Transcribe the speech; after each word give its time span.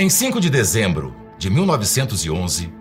Em 0.00 0.08
5 0.08 0.40
de 0.40 0.48
dezembro 0.48 1.14
de 1.36 1.50
1911, 1.50 2.72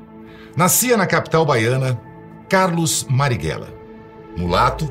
nascia 0.55 0.95
na 0.95 1.05
capital 1.05 1.45
baiana 1.45 1.99
Carlos 2.47 3.05
Marighella. 3.09 3.73
Mulato, 4.37 4.89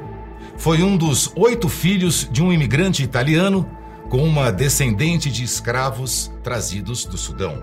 foi 0.58 0.82
um 0.82 0.94
dos 0.94 1.32
oito 1.34 1.70
filhos 1.70 2.28
de 2.30 2.42
um 2.42 2.52
imigrante 2.52 3.02
italiano 3.02 3.66
com 4.10 4.22
uma 4.22 4.52
descendente 4.52 5.30
de 5.30 5.42
escravos 5.42 6.30
trazidos 6.42 7.06
do 7.06 7.16
Sudão. 7.16 7.62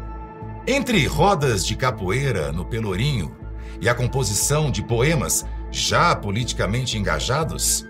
Entre 0.65 1.05
rodas 1.05 1.63
de 1.63 1.75
capoeira 1.75 2.51
no 2.51 2.65
Pelourinho 2.65 3.35
e 3.79 3.87
a 3.87 3.93
composição 3.93 4.71
de 4.71 4.81
poemas 4.81 5.45
já 5.69 6.15
politicamente 6.15 6.97
engajados, 6.97 7.85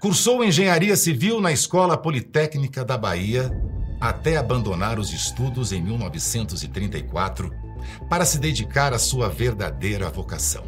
cursou 0.00 0.42
engenharia 0.42 0.96
civil 0.96 1.38
na 1.38 1.52
Escola 1.52 1.98
Politécnica 1.98 2.82
da 2.82 2.96
Bahia 2.96 3.54
até 4.08 4.36
abandonar 4.36 4.98
os 4.98 5.12
estudos 5.12 5.72
em 5.72 5.82
1934 5.82 7.50
para 8.08 8.24
se 8.26 8.38
dedicar 8.38 8.92
à 8.92 8.98
sua 8.98 9.30
verdadeira 9.30 10.10
vocação. 10.10 10.62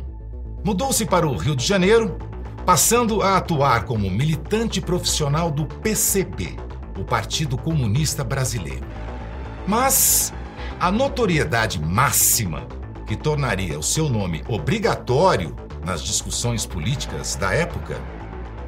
Mudou-se 0.65 1.05
para 1.05 1.27
o 1.27 1.37
Rio 1.37 1.55
de 1.55 1.65
Janeiro, 1.65 2.17
passando 2.65 3.21
a 3.23 3.37
atuar 3.37 3.85
como 3.85 4.11
militante 4.11 4.81
profissional 4.81 5.51
do 5.51 5.67
PCB, 5.67 6.57
o 6.99 7.05
Partido 7.05 7.59
Comunista 7.59 8.25
Brasileiro. 8.25 8.87
Mas 9.67 10.33
a 10.81 10.91
notoriedade 10.91 11.79
máxima 11.79 12.67
que 13.07 13.17
tornaria 13.17 13.79
o 13.79 13.83
seu 13.83 14.09
nome 14.09 14.43
obrigatório 14.49 15.55
nas 15.85 16.03
discussões 16.03 16.65
políticas 16.65 17.37
da 17.37 17.53
época 17.53 18.01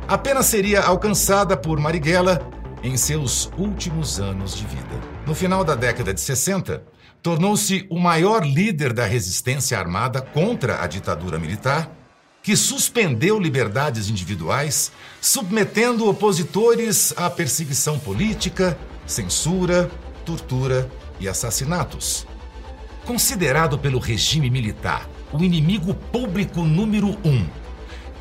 apenas 0.06 0.46
seria 0.46 0.82
alcançada 0.82 1.56
por 1.56 1.80
Marighella 1.80 2.40
em 2.82 2.96
seus 2.96 3.50
últimos 3.56 4.20
anos 4.20 4.56
de 4.56 4.64
vida. 4.66 5.00
No 5.26 5.34
final 5.34 5.64
da 5.64 5.74
década 5.74 6.14
de 6.14 6.20
60, 6.20 6.82
tornou-se 7.22 7.86
o 7.90 7.98
maior 7.98 8.44
líder 8.44 8.92
da 8.92 9.04
resistência 9.04 9.78
armada 9.78 10.20
contra 10.20 10.82
a 10.82 10.86
ditadura 10.86 11.38
militar, 11.38 11.90
que 12.42 12.56
suspendeu 12.56 13.38
liberdades 13.38 14.08
individuais, 14.08 14.92
submetendo 15.20 16.08
opositores 16.08 17.12
à 17.16 17.28
perseguição 17.28 17.98
política, 17.98 18.78
censura, 19.06 19.90
tortura 20.24 20.90
e 21.20 21.28
assassinatos. 21.28 22.26
Considerado 23.04 23.78
pelo 23.78 23.98
regime 23.98 24.48
militar 24.50 25.08
o 25.32 25.42
inimigo 25.42 25.94
público 25.94 26.62
número 26.62 27.08
um 27.24 27.46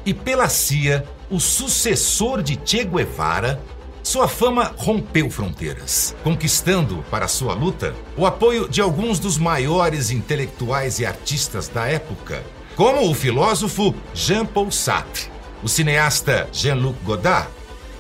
e 0.05 0.13
pela 0.13 0.49
CIA 0.49 1.05
o 1.29 1.39
sucessor 1.39 2.41
de 2.41 2.57
Che 2.63 2.85
Guevara, 2.85 3.61
sua 4.07 4.25
fama 4.25 4.73
rompeu 4.77 5.29
fronteiras, 5.29 6.15
conquistando 6.23 7.03
para 7.11 7.27
sua 7.27 7.53
luta 7.53 7.93
o 8.15 8.25
apoio 8.25 8.69
de 8.69 8.79
alguns 8.79 9.19
dos 9.19 9.37
maiores 9.37 10.11
intelectuais 10.11 10.99
e 10.99 11.05
artistas 11.05 11.67
da 11.67 11.87
época, 11.87 12.41
como 12.77 13.11
o 13.11 13.13
filósofo 13.13 13.93
Jean-Paul 14.13 14.71
Sartre, 14.71 15.29
o 15.61 15.67
cineasta 15.67 16.47
Jean-Luc 16.53 16.97
Godard 17.03 17.49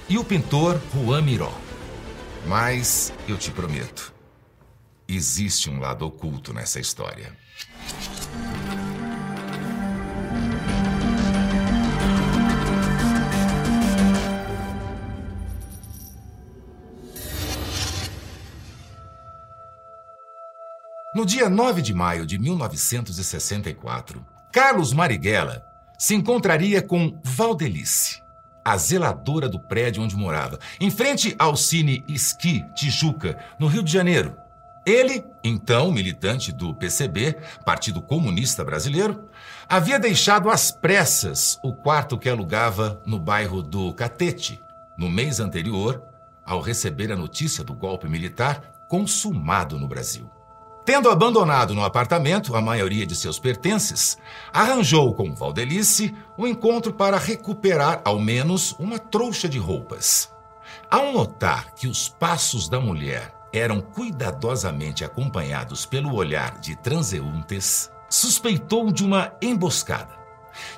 e 0.07 0.17
o 0.17 0.23
pintor 0.23 0.79
Juan 0.95 1.23
Miró. 1.23 1.51
Mas 2.45 3.11
eu 3.27 3.37
te 3.37 3.51
prometo, 3.51 4.13
existe 5.09 5.69
um 5.69 5.77
lado 5.77 6.05
oculto 6.05 6.53
nessa 6.53 6.79
história. 6.79 7.35
No 21.17 21.25
dia 21.25 21.49
9 21.49 21.81
de 21.81 21.95
maio 21.95 22.27
de 22.27 22.37
1964, 22.37 24.23
Carlos 24.51 24.93
Marighella 24.93 25.65
se 25.97 26.13
encontraria 26.13 26.79
com 26.79 27.19
Valdelice, 27.23 28.21
a 28.63 28.77
zeladora 28.77 29.49
do 29.49 29.59
prédio 29.59 30.03
onde 30.03 30.15
morava, 30.15 30.59
em 30.79 30.91
frente 30.91 31.35
ao 31.39 31.57
Cine 31.57 32.03
Esqui 32.07 32.63
Tijuca, 32.75 33.35
no 33.57 33.65
Rio 33.65 33.81
de 33.81 33.91
Janeiro. 33.91 34.37
Ele, 34.85 35.25
então 35.43 35.91
militante 35.91 36.51
do 36.51 36.71
PCB, 36.75 37.35
Partido 37.65 37.99
Comunista 37.99 38.63
Brasileiro, 38.63 39.27
havia 39.67 39.97
deixado 39.97 40.51
às 40.51 40.69
pressas 40.69 41.57
o 41.63 41.73
quarto 41.73 42.19
que 42.19 42.29
alugava 42.29 43.01
no 43.07 43.17
bairro 43.17 43.63
do 43.63 43.91
Catete, 43.95 44.61
no 44.95 45.09
mês 45.09 45.39
anterior, 45.39 45.99
ao 46.45 46.61
receber 46.61 47.11
a 47.11 47.15
notícia 47.15 47.63
do 47.63 47.73
golpe 47.73 48.07
militar 48.07 48.61
consumado 48.87 49.79
no 49.79 49.87
Brasil. 49.87 50.29
Tendo 50.87 51.09
abandonado 51.09 51.75
no 51.75 51.83
apartamento 51.83 52.55
a 52.55 52.61
maioria 52.61 53.05
de 53.05 53.13
seus 53.13 53.37
pertences, 53.37 54.17
arranjou 54.53 55.13
com 55.13 55.35
Valdelice 55.35 56.15
um 56.37 56.47
encontro 56.47 56.93
para 56.93 57.17
recuperar 57.17 58.01
ao 58.05 58.17
menos 58.17 58.71
uma 58.79 58.97
trouxa 58.97 59.49
de 59.49 59.57
roupas. 59.57 60.31
Ao 60.89 61.11
notar 61.11 61.73
que 61.73 61.89
os 61.89 62.07
passos 62.07 62.69
da 62.69 62.79
mulher 62.79 63.33
eram 63.51 63.81
cuidadosamente 63.81 65.03
acompanhados 65.03 65.85
pelo 65.85 66.15
olhar 66.15 66.57
de 66.61 66.73
transeuntes, 66.77 67.91
suspeitou 68.09 68.89
de 68.89 69.03
uma 69.03 69.33
emboscada. 69.41 70.15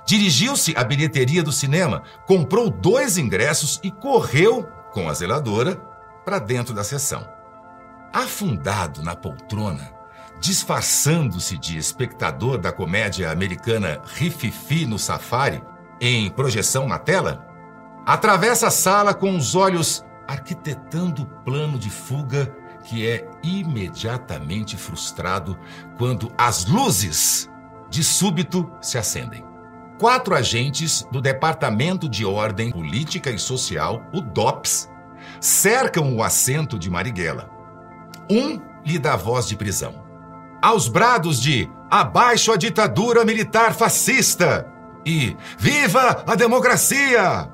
Dirigiu-se 0.08 0.74
à 0.76 0.84
bilheteria 0.84 1.44
do 1.44 1.52
cinema, 1.52 2.02
comprou 2.26 2.72
dois 2.72 3.20
ingressos 3.20 3.80
e 3.84 3.92
correu, 3.92 4.68
com 4.92 5.08
a 5.08 5.14
zeladora, 5.14 5.76
para 6.26 6.40
dentro 6.40 6.74
da 6.74 6.84
sessão. 6.84 7.30
Afundado 8.12 9.04
na 9.04 9.16
poltrona, 9.16 9.99
disfarçando-se 10.40 11.58
de 11.58 11.78
espectador 11.78 12.58
da 12.58 12.72
comédia 12.72 13.32
americana 13.32 14.02
Rififi 14.16 14.86
no 14.86 14.98
Safari, 14.98 15.62
em 16.00 16.30
projeção 16.30 16.88
na 16.88 16.98
tela, 16.98 17.46
atravessa 18.06 18.68
a 18.68 18.72
sala 18.72 19.14
com 19.14 19.36
os 19.36 19.54
olhos 19.54 20.04
arquitetando 20.28 21.24
o 21.24 21.26
plano 21.26 21.78
de 21.78 21.90
fuga 21.90 22.56
que 22.86 23.06
é 23.08 23.30
imediatamente 23.44 24.78
frustrado 24.78 25.60
quando 25.98 26.32
as 26.38 26.66
luzes 26.66 27.50
de 27.90 28.04
súbito 28.04 28.72
se 28.82 28.98
acendem. 28.98 29.44
Quatro 30.00 30.34
agentes 30.34 31.06
do 31.12 31.20
Departamento 31.20 32.08
de 32.08 32.26
Ordem 32.26 32.72
Política 32.72 33.30
e 33.30 33.38
Social, 33.38 34.02
o 34.14 34.22
DOPS, 34.22 34.90
cercam 35.42 36.16
o 36.16 36.24
assento 36.24 36.80
de 36.80 36.90
Marighella. 36.90 37.50
Um 38.30 38.62
lhe 38.86 38.98
dá 38.98 39.18
voz 39.18 39.46
de 39.46 39.58
prisão 39.58 40.09
aos 40.62 40.88
brados 40.88 41.42
de 41.42 41.70
Abaixo 41.90 42.52
a 42.52 42.56
ditadura 42.56 43.26
militar 43.26 43.74
fascista 43.74 44.72
e 45.06 45.36
Viva 45.58 46.24
a 46.28 46.36
democracia! 46.36 47.50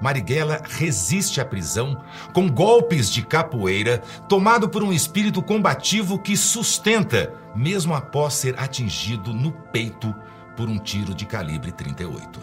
Marighella 0.00 0.60
resiste 0.64 1.40
à 1.40 1.44
prisão 1.44 2.02
com 2.32 2.48
golpes 2.48 3.10
de 3.10 3.22
capoeira, 3.22 3.98
tomado 4.28 4.68
por 4.68 4.82
um 4.82 4.92
espírito 4.92 5.40
combativo 5.40 6.18
que 6.18 6.36
sustenta, 6.36 7.32
mesmo 7.54 7.94
após 7.94 8.34
ser 8.34 8.58
atingido 8.58 9.32
no 9.32 9.52
peito 9.52 10.14
por 10.56 10.68
um 10.68 10.78
tiro 10.78 11.14
de 11.14 11.24
calibre 11.24 11.70
38. 11.70 12.40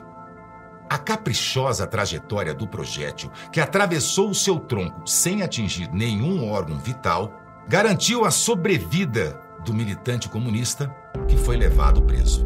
A 0.90 0.98
caprichosa 0.98 1.86
trajetória 1.86 2.53
do 2.53 2.68
projétil, 2.68 3.30
que 3.52 3.62
atravessou 3.62 4.30
o 4.30 4.36
seu 4.36 4.58
tronco 4.58 5.06
sem 5.06 5.44
atingir 5.44 5.90
nenhum 5.92 6.50
órgão 6.50 6.78
vital, 6.78 7.34
garantiu 7.68 8.25
a 8.25 8.31
sobrevida 8.31 9.40
do 9.66 9.74
militante 9.74 10.30
comunista 10.30 10.94
que 11.28 11.38
foi 11.38 11.58
levado 11.58 12.02
preso. 12.02 12.46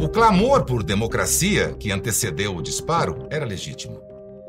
O 0.00 0.08
clamor 0.08 0.64
por 0.64 0.82
democracia 0.82 1.74
que 1.78 1.90
antecedeu 1.90 2.56
o 2.56 2.62
disparo 2.62 3.26
era 3.30 3.44
legítimo. 3.44 4.00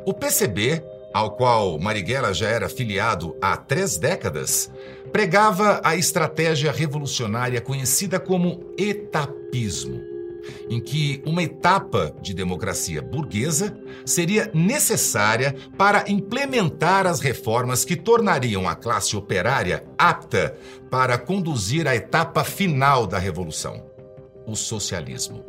O 0.06 0.14
PCB, 0.14 0.84
ao 1.14 1.32
qual 1.32 1.80
Marighella 1.80 2.34
já 2.34 2.48
era 2.48 2.68
filiado 2.68 3.38
há 3.42 3.56
três 3.56 3.98
décadas, 3.98 4.72
pregava 5.12 5.80
a 5.84 5.96
estratégia 5.96 6.72
revolucionária 6.72 7.62
conhecida 7.62 8.20
como 8.20 8.74
etapismo 8.78 10.13
em 10.70 10.80
que 10.80 11.22
uma 11.26 11.44
etapa 11.44 12.16
de 12.22 12.34
democracia 12.34 13.02
burguesa 13.02 13.78
seria 14.06 14.50
necessária 14.54 15.56
para 15.78 16.10
implementar 16.10 17.08
as 17.08 17.20
reformas 17.20 17.86
que 17.86 17.96
tornariam 17.96 18.68
a 18.68 18.76
classe 18.76 19.16
operária 19.16 19.84
apta 19.98 20.58
para 20.90 21.18
conduzir 21.18 21.88
a 21.88 21.96
etapa 21.96 22.44
final 22.44 23.08
da 23.08 23.18
revolução 23.18 23.94
o 24.46 24.56
socialismo. 24.56 25.44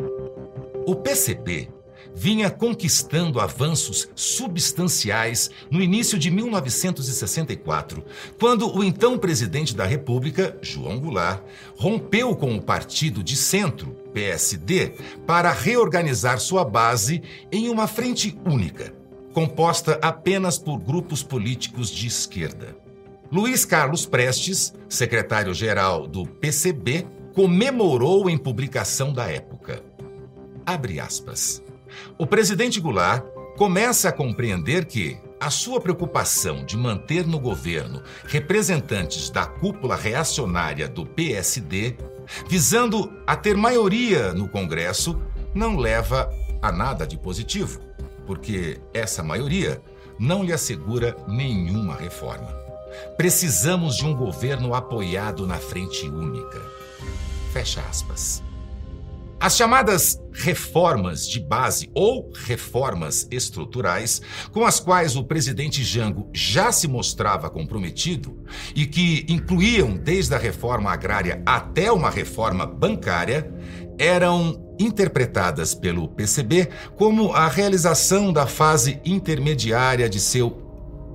O 0.87 0.95
PCB 0.97 1.69
vinha 2.15 2.49
conquistando 2.49 3.41
avanços 3.41 4.09
substanciais 4.15 5.51
no 5.71 5.83
início 5.83 6.19
de 6.19 6.31
1964, 6.31 8.05
quando 8.39 8.73
o 8.73 8.85
então 8.85 9.19
presidente 9.19 9.75
da 9.75 9.85
República, 9.85 10.57
João 10.63 11.01
Goulart, 11.01 11.43
rompeu 11.77 12.37
com 12.37 12.55
o 12.55 12.63
partido 12.63 13.23
de 13.23 13.37
centro, 13.37 13.97
PSD, 14.13 14.93
para 15.27 15.53
reorganizar 15.53 16.39
sua 16.39 16.65
base 16.65 17.23
em 17.51 17.69
uma 17.69 17.89
frente 17.89 18.39
única, 18.47 18.95
composta 19.33 19.99
apenas 20.01 20.57
por 20.57 20.79
grupos 20.79 21.23
políticos 21.23 21.91
de 21.91 22.07
esquerda. 22.07 22.77
Luiz 23.33 23.65
Carlos 23.65 24.07
Prestes, 24.07 24.73
secretário-geral 24.89 26.07
do 26.07 26.25
PCB, 26.25 27.05
comemorou 27.35 28.31
em 28.31 28.39
publicação 28.39 29.13
da 29.13 29.29
época. 29.29 29.83
Abre 30.65 31.01
aspas. 31.01 31.64
O 32.19 32.27
presidente 32.27 32.81
Goulart 32.81 33.25
começa 33.57 34.09
a 34.09 34.13
compreender 34.13 34.85
que 34.85 35.17
a 35.41 35.51
sua 35.51 35.81
preocupação 35.81 36.65
de 36.65 36.77
manter 36.77 37.27
no 37.27 37.39
governo 37.39 38.03
representantes 38.27 39.31
da 39.31 39.47
cúpula 39.47 39.97
reacionária 39.97 40.89
do 40.89 41.05
PSD, 41.05 41.97
visando 42.49 43.13
a 43.27 43.37
ter 43.37 43.57
maioria 43.57 44.33
no 44.33 44.49
Congresso, 44.49 45.21
não 45.55 45.77
leva 45.77 46.31
a 46.63 46.73
nada 46.73 47.07
de 47.07 47.19
positivo, 47.19 47.81
porque 48.27 48.81
essa 48.93 49.23
maioria 49.23 49.81
não 50.19 50.43
lhe 50.43 50.53
assegura 50.53 51.17
nenhuma 51.29 51.95
reforma. 51.95 52.49
Precisamos 53.17 53.97
de 53.97 54.07
um 54.07 54.15
governo 54.15 54.75
apoiado 54.75 55.47
na 55.47 55.57
frente 55.57 56.09
única. 56.09 56.61
Fecha 57.53 57.81
aspas. 57.89 58.44
As 59.41 59.57
chamadas 59.57 60.19
reformas 60.33 61.29
de 61.29 61.39
base 61.39 61.91
ou 61.95 62.31
reformas 62.35 63.29
estruturais, 63.31 64.23
com 64.53 64.65
as 64.65 64.81
quais 64.81 65.17
o 65.17 65.25
presidente 65.25 65.83
Jango 65.83 66.31
já 66.33 66.73
se 66.73 66.89
mostrava 66.89 67.51
comprometido 67.51 68.43
e 68.75 68.87
que 68.87 69.27
incluíam 69.29 69.97
desde 69.97 70.35
a 70.35 70.39
reforma 70.39 70.91
agrária 70.91 71.43
até 71.45 71.93
uma 71.93 72.11
reforma 72.11 72.67
bancária, 72.67 73.53
eram 73.99 74.75
interpretadas 74.79 75.75
pelo 75.75 76.09
PCB 76.09 76.69
como 76.97 77.33
a 77.33 77.47
realização 77.47 78.33
da 78.33 78.47
fase 78.47 79.01
intermediária 79.05 80.09
de 80.09 80.21
seu 80.21 80.65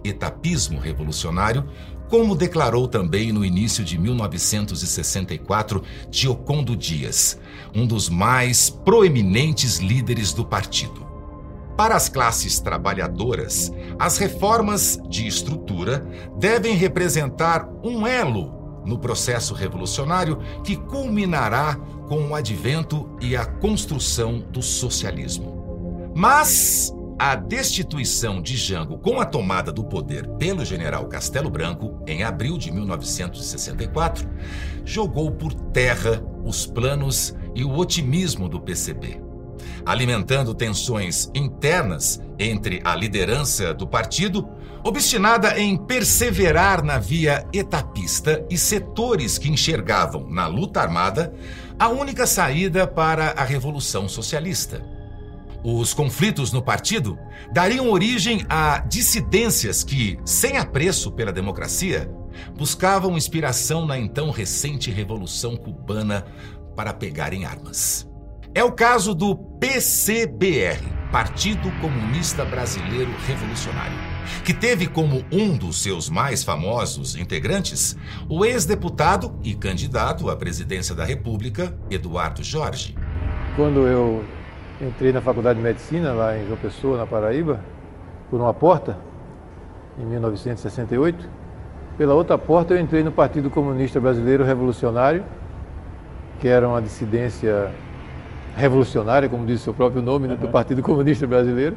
etapismo 0.04 0.80
revolucionário, 0.80 1.68
como 2.10 2.36
declarou 2.36 2.88
também 2.88 3.32
no 3.32 3.46
início 3.46 3.84
de 3.84 3.98
1964 3.98 5.84
Giocondo 6.12 6.76
Dias, 6.76 7.40
um 7.74 7.86
dos 7.86 8.10
mais 8.10 8.70
proeminentes 8.70 9.78
líderes 9.78 10.34
do 10.34 10.44
partido. 10.44 11.08
Para 11.78 11.96
as 11.96 12.10
classes 12.10 12.60
trabalhadoras, 12.60 13.72
as 13.98 14.18
reformas 14.18 15.00
de 15.08 15.28
estrutura 15.28 16.06
devem 16.38 16.76
representar 16.76 17.70
um 17.84 18.06
elo 18.06 18.82
no 18.86 18.98
processo 18.98 19.54
revolucionário 19.54 20.40
que 20.64 20.76
culminará 20.76 21.76
com 22.08 22.30
o 22.30 22.36
advento 22.36 23.10
e 23.22 23.36
a 23.36 23.46
construção 23.46 24.40
do 24.52 24.62
socialismo. 24.62 26.12
Mas 26.16 26.92
a 27.20 27.36
destituição 27.36 28.42
de 28.42 28.56
Jango 28.56 28.98
com 28.98 29.20
a 29.20 29.26
tomada 29.26 29.74
do 29.74 29.84
poder 29.84 30.26
pelo 30.38 30.64
general 30.64 31.06
Castelo 31.08 31.50
Branco 31.50 32.02
em 32.08 32.24
abril 32.24 32.58
de 32.58 32.72
1964 32.72 34.26
jogou 34.86 35.30
por 35.30 35.54
terra 35.54 36.24
os 36.46 36.66
planos 36.66 37.36
e 37.54 37.66
o 37.66 37.78
otimismo 37.78 38.48
do 38.48 38.62
PCB, 38.62 39.22
alimentando 39.86 40.54
tensões 40.54 41.30
internas 41.36 42.22
entre 42.40 42.82
a 42.86 42.96
liderança 42.96 43.74
do 43.74 43.86
partido, 43.86 44.48
obstinada 44.82 45.60
em 45.60 45.76
perseverar 45.76 46.82
na 46.82 46.98
via 46.98 47.46
etapista 47.52 48.46
e 48.50 48.58
setores 48.58 49.38
que 49.38 49.50
enxergavam 49.50 50.26
na 50.30 50.48
luta 50.48 50.80
armada 50.80 51.34
a 51.78 51.90
única 51.90 52.26
saída 52.26 52.88
para 52.88 53.32
a 53.32 53.44
revolução 53.44 54.08
socialista. 54.08 54.99
Os 55.64 55.94
conflitos 55.94 56.54
no 56.54 56.62
partido 56.62 57.20
dariam 57.52 57.90
origem 57.90 58.46
a 58.48 58.80
dissidências 58.80 59.84
que, 59.84 60.18
sem 60.24 60.58
apreço 60.58 61.12
pela 61.12 61.34
democracia, 61.34 62.10
buscavam 62.58 63.18
inspiração 63.18 63.86
na 63.86 63.98
então 63.98 64.32
recente 64.32 64.90
Revolução 64.90 65.58
Cubana 65.58 66.26
para 66.76 66.94
pegarem 66.94 67.46
armas. 67.46 68.08
É 68.56 68.64
o 68.64 68.72
caso 68.72 69.14
do 69.14 69.36
PCBR, 69.36 70.82
Partido 71.12 71.70
Comunista 71.82 72.46
Brasileiro 72.46 73.12
Revolucionário, 73.28 73.98
que 74.46 74.54
teve 74.54 74.88
como 74.88 75.24
um 75.32 75.58
dos 75.58 75.84
seus 75.84 76.10
mais 76.10 76.42
famosos 76.44 77.16
integrantes 77.16 77.98
o 78.30 78.46
ex-deputado 78.46 79.38
e 79.44 79.54
candidato 79.54 80.30
à 80.30 80.36
presidência 80.36 80.96
da 80.96 81.04
República, 81.04 81.78
Eduardo 81.92 82.44
Jorge. 82.44 82.96
Quando 83.56 83.86
eu 83.86 84.24
Entrei 84.82 85.12
na 85.12 85.20
Faculdade 85.20 85.60
de 85.60 85.64
Medicina, 85.64 86.14
lá 86.14 86.38
em 86.38 86.46
João 86.46 86.58
Pessoa, 86.58 86.98
na 86.98 87.06
Paraíba, 87.06 87.60
por 88.30 88.40
uma 88.40 88.54
porta, 88.54 88.98
em 90.00 90.06
1968. 90.06 91.28
Pela 91.98 92.14
outra 92.14 92.38
porta, 92.38 92.74
eu 92.74 92.80
entrei 92.80 93.04
no 93.04 93.12
Partido 93.12 93.50
Comunista 93.50 94.00
Brasileiro 94.00 94.46
Revolucionário, 94.46 95.26
que 96.40 96.48
era 96.48 96.66
uma 96.66 96.82
dissidência 96.82 97.70
revolucionária, 98.56 99.28
como 99.28 99.46
diz 99.46 99.60
o 99.60 99.64
seu 99.66 99.74
próprio 99.74 100.02
nome, 100.02 100.30
né, 100.30 100.38
do 100.38 100.48
Partido 100.48 100.82
Comunista 100.82 101.28
Brasileiro. 101.28 101.76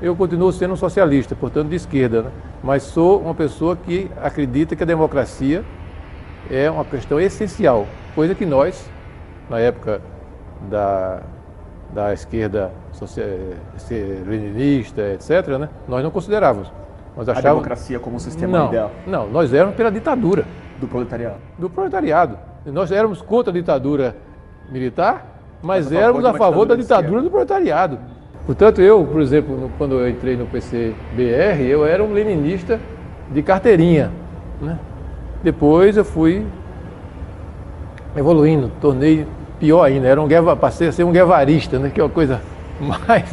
Eu 0.00 0.14
continuo 0.14 0.52
sendo 0.52 0.74
um 0.74 0.76
socialista, 0.76 1.34
portanto 1.34 1.70
de 1.70 1.74
esquerda, 1.74 2.22
né? 2.22 2.30
mas 2.62 2.84
sou 2.84 3.20
uma 3.20 3.34
pessoa 3.34 3.74
que 3.74 4.08
acredita 4.22 4.76
que 4.76 4.84
a 4.84 4.86
democracia 4.86 5.64
é 6.48 6.70
uma 6.70 6.84
questão 6.84 7.18
essencial, 7.18 7.88
coisa 8.14 8.36
que 8.36 8.46
nós, 8.46 8.88
na 9.50 9.58
época 9.58 10.00
da 10.70 11.20
da 11.94 12.12
esquerda 12.12 12.72
leninista, 14.26 15.00
etc., 15.12 15.58
né? 15.58 15.68
nós 15.86 16.02
não 16.02 16.10
considerávamos. 16.10 16.70
Nós 17.16 17.28
achávamos... 17.28 17.46
A 17.46 17.50
democracia 17.50 18.00
como 18.00 18.18
sistema 18.18 18.58
não, 18.58 18.66
ideal? 18.66 18.90
Não, 19.06 19.28
nós 19.30 19.54
éramos 19.54 19.76
pela 19.76 19.90
ditadura. 19.90 20.44
Do 20.80 20.88
proletariado? 20.88 21.36
Do 21.56 21.70
proletariado. 21.70 22.36
Nós 22.66 22.90
éramos 22.90 23.22
contra 23.22 23.52
a 23.52 23.54
ditadura 23.54 24.16
militar, 24.70 25.38
mas, 25.62 25.86
mas 25.86 25.96
a 25.96 26.00
éramos 26.00 26.24
a 26.24 26.34
favor 26.34 26.66
da 26.66 26.74
ditadura 26.74 27.22
do 27.22 27.30
proletariado. 27.30 27.98
Portanto, 28.44 28.82
eu, 28.82 29.04
por 29.04 29.20
exemplo, 29.20 29.70
quando 29.78 29.94
eu 29.94 30.08
entrei 30.08 30.36
no 30.36 30.46
PCBR, 30.46 31.62
eu 31.62 31.86
era 31.86 32.02
um 32.02 32.12
leninista 32.12 32.80
de 33.30 33.42
carteirinha. 33.42 34.10
Né? 34.60 34.78
Depois 35.42 35.96
eu 35.96 36.04
fui 36.04 36.44
evoluindo, 38.16 38.70
tornei 38.80 39.26
pior 39.58 39.84
ainda, 39.84 40.06
era 40.06 40.20
um 40.20 40.28
gueva, 40.28 40.56
passei 40.56 40.88
a 40.88 40.92
ser 40.92 41.04
um 41.04 41.12
guevarista, 41.12 41.78
né, 41.78 41.90
que 41.90 42.00
é 42.00 42.04
uma 42.04 42.10
coisa 42.10 42.40
mais, 42.80 43.28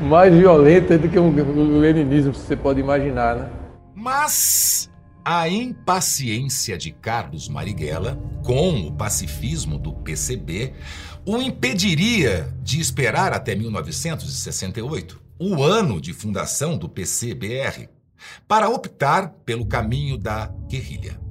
mais 0.00 0.34
violenta 0.34 0.96
do 0.98 1.08
que 1.08 1.18
um, 1.18 1.78
leninismo, 1.78 2.34
se 2.34 2.46
você 2.46 2.56
pode 2.56 2.80
imaginar. 2.80 3.36
Né? 3.36 3.48
Mas 3.94 4.90
a 5.24 5.48
impaciência 5.48 6.78
de 6.78 6.92
Carlos 6.92 7.48
Marighella 7.48 8.18
com 8.44 8.86
o 8.86 8.92
pacifismo 8.92 9.78
do 9.78 9.92
PCB 9.92 10.72
o 11.26 11.42
impediria 11.42 12.54
de 12.62 12.80
esperar 12.80 13.32
até 13.32 13.52
1968, 13.56 15.20
o 15.40 15.60
ano 15.60 16.00
de 16.00 16.12
fundação 16.12 16.78
do 16.78 16.88
PCBR, 16.88 17.88
para 18.46 18.68
optar 18.68 19.30
pelo 19.44 19.66
caminho 19.66 20.16
da 20.16 20.46
guerrilha. 20.68 21.25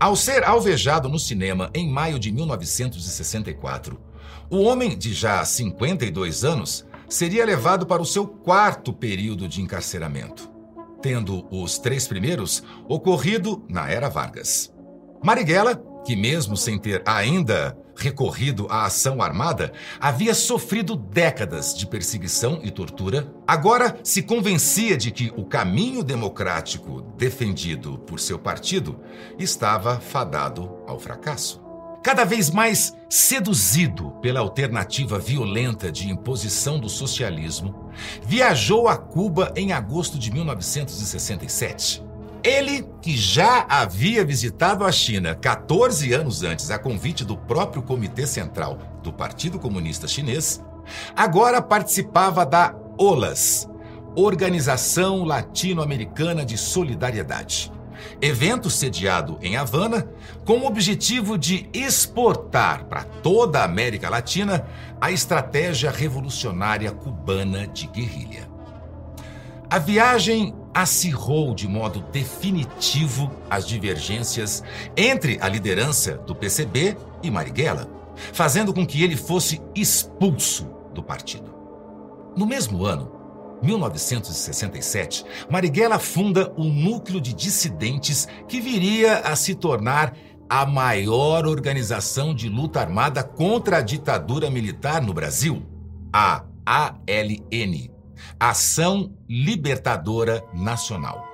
Ao 0.00 0.14
ser 0.14 0.44
alvejado 0.44 1.08
no 1.08 1.18
cinema 1.18 1.70
em 1.74 1.90
maio 1.90 2.20
de 2.20 2.30
1964, 2.30 4.00
o 4.48 4.62
homem 4.62 4.96
de 4.96 5.12
já 5.12 5.44
52 5.44 6.44
anos 6.44 6.86
seria 7.08 7.44
levado 7.44 7.84
para 7.84 8.00
o 8.00 8.06
seu 8.06 8.24
quarto 8.24 8.92
período 8.92 9.48
de 9.48 9.60
encarceramento, 9.60 10.48
tendo 11.02 11.44
os 11.50 11.78
três 11.78 12.06
primeiros 12.06 12.62
ocorrido 12.88 13.64
na 13.68 13.90
era 13.90 14.08
Vargas. 14.08 14.72
Marighella, 15.20 15.82
que 16.08 16.16
mesmo 16.16 16.56
sem 16.56 16.78
ter 16.78 17.02
ainda 17.04 17.76
recorrido 17.94 18.66
à 18.70 18.86
ação 18.86 19.20
armada, 19.20 19.74
havia 20.00 20.32
sofrido 20.32 20.96
décadas 20.96 21.76
de 21.76 21.86
perseguição 21.86 22.60
e 22.62 22.70
tortura, 22.70 23.30
agora 23.46 24.00
se 24.02 24.22
convencia 24.22 24.96
de 24.96 25.10
que 25.10 25.30
o 25.36 25.44
caminho 25.44 26.02
democrático 26.02 27.02
defendido 27.18 27.98
por 27.98 28.18
seu 28.20 28.38
partido 28.38 28.98
estava 29.38 30.00
fadado 30.00 30.78
ao 30.86 30.98
fracasso. 30.98 31.60
Cada 32.02 32.24
vez 32.24 32.48
mais 32.48 32.96
seduzido 33.10 34.12
pela 34.22 34.40
alternativa 34.40 35.18
violenta 35.18 35.92
de 35.92 36.08
imposição 36.08 36.80
do 36.80 36.88
socialismo, 36.88 37.90
viajou 38.24 38.88
a 38.88 38.96
Cuba 38.96 39.52
em 39.54 39.74
agosto 39.74 40.18
de 40.18 40.32
1967 40.32 42.07
ele, 42.44 42.86
que 43.00 43.16
já 43.16 43.66
havia 43.68 44.24
visitado 44.24 44.84
a 44.84 44.92
China 44.92 45.34
14 45.34 46.12
anos 46.12 46.42
antes 46.42 46.70
a 46.70 46.78
convite 46.78 47.24
do 47.24 47.36
próprio 47.36 47.82
Comitê 47.82 48.26
Central 48.26 48.78
do 49.02 49.12
Partido 49.12 49.58
Comunista 49.58 50.06
Chinês, 50.06 50.62
agora 51.16 51.60
participava 51.60 52.44
da 52.44 52.74
OLAS, 52.96 53.68
Organização 54.14 55.24
Latino-Americana 55.24 56.44
de 56.44 56.56
Solidariedade. 56.56 57.72
Evento 58.20 58.70
sediado 58.70 59.38
em 59.40 59.56
Havana 59.56 60.08
com 60.44 60.58
o 60.58 60.66
objetivo 60.66 61.36
de 61.36 61.68
exportar 61.72 62.84
para 62.84 63.04
toda 63.04 63.60
a 63.60 63.64
América 63.64 64.08
Latina 64.08 64.66
a 65.00 65.10
estratégia 65.10 65.90
revolucionária 65.90 66.90
cubana 66.90 67.66
de 67.66 67.86
guerrilha. 67.86 68.48
A 69.70 69.78
viagem 69.78 70.54
acirrou 70.78 71.56
de 71.56 71.66
modo 71.66 72.00
definitivo 72.12 73.28
as 73.50 73.66
divergências 73.66 74.62
entre 74.96 75.36
a 75.40 75.48
liderança 75.48 76.18
do 76.18 76.36
PCB 76.36 76.96
e 77.20 77.28
Marighella, 77.32 77.90
fazendo 78.32 78.72
com 78.72 78.86
que 78.86 79.02
ele 79.02 79.16
fosse 79.16 79.60
expulso 79.74 80.70
do 80.94 81.02
partido. 81.02 81.52
No 82.36 82.46
mesmo 82.46 82.86
ano, 82.86 83.10
1967, 83.60 85.24
Marighella 85.50 85.98
funda 85.98 86.52
o 86.56 86.62
núcleo 86.62 87.20
de 87.20 87.34
dissidentes 87.34 88.28
que 88.46 88.60
viria 88.60 89.18
a 89.18 89.34
se 89.34 89.56
tornar 89.56 90.14
a 90.48 90.64
maior 90.64 91.44
organização 91.44 92.32
de 92.32 92.48
luta 92.48 92.80
armada 92.80 93.24
contra 93.24 93.78
a 93.78 93.82
ditadura 93.82 94.48
militar 94.48 95.02
no 95.02 95.12
Brasil, 95.12 95.60
a 96.12 96.44
ALN, 96.64 97.97
Ação 98.38 99.12
Libertadora 99.28 100.44
Nacional. 100.54 101.26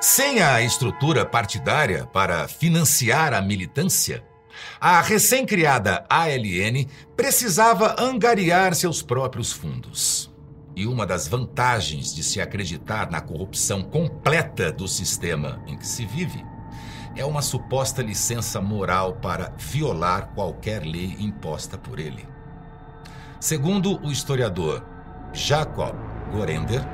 Sem 0.00 0.40
a 0.40 0.62
estrutura 0.62 1.26
partidária 1.26 2.06
para 2.06 2.48
financiar 2.48 3.34
a 3.34 3.42
militância, 3.42 4.24
a 4.80 5.00
recém-criada 5.00 6.06
ALN 6.08 6.86
precisava 7.16 7.96
angariar 7.98 8.74
seus 8.74 9.02
próprios 9.02 9.52
fundos. 9.52 10.30
E 10.74 10.86
uma 10.86 11.06
das 11.06 11.28
vantagens 11.28 12.14
de 12.14 12.22
se 12.22 12.40
acreditar 12.40 13.10
na 13.10 13.20
corrupção 13.20 13.82
completa 13.82 14.72
do 14.72 14.88
sistema 14.88 15.62
em 15.66 15.76
que 15.76 15.86
se 15.86 16.06
vive 16.06 16.44
é 17.16 17.24
uma 17.24 17.42
suposta 17.42 18.02
licença 18.02 18.60
moral 18.60 19.16
para 19.16 19.52
violar 19.58 20.32
qualquer 20.34 20.82
lei 20.84 21.16
imposta 21.18 21.76
por 21.76 21.98
ele. 21.98 22.29
Segundo 23.40 23.98
o 24.06 24.12
historiador 24.12 24.84
Jacob 25.32 25.96
Gorender, 26.30 26.86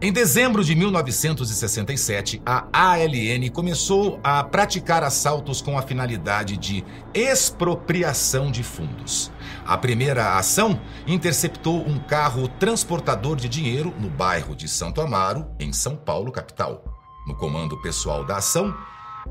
em 0.00 0.12
dezembro 0.12 0.62
de 0.62 0.72
1967, 0.72 2.40
a 2.46 2.68
ALN 2.72 3.50
começou 3.52 4.20
a 4.22 4.44
praticar 4.44 5.02
assaltos 5.02 5.60
com 5.60 5.76
a 5.76 5.82
finalidade 5.82 6.56
de 6.56 6.84
expropriação 7.12 8.52
de 8.52 8.62
fundos. 8.62 9.32
A 9.66 9.76
primeira 9.76 10.36
ação 10.38 10.80
interceptou 11.08 11.84
um 11.84 11.98
carro 11.98 12.46
transportador 12.46 13.34
de 13.34 13.48
dinheiro 13.48 13.92
no 13.98 14.08
bairro 14.08 14.54
de 14.54 14.68
Santo 14.68 15.00
Amaro, 15.00 15.44
em 15.58 15.72
São 15.72 15.96
Paulo, 15.96 16.30
capital. 16.30 16.84
No 17.26 17.34
comando 17.34 17.82
pessoal 17.82 18.24
da 18.24 18.36
ação, 18.36 18.72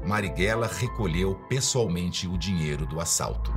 Marighella 0.05 0.67
recolheu 0.67 1.35
pessoalmente 1.47 2.27
o 2.27 2.37
dinheiro 2.37 2.85
do 2.85 2.99
assalto. 2.99 3.53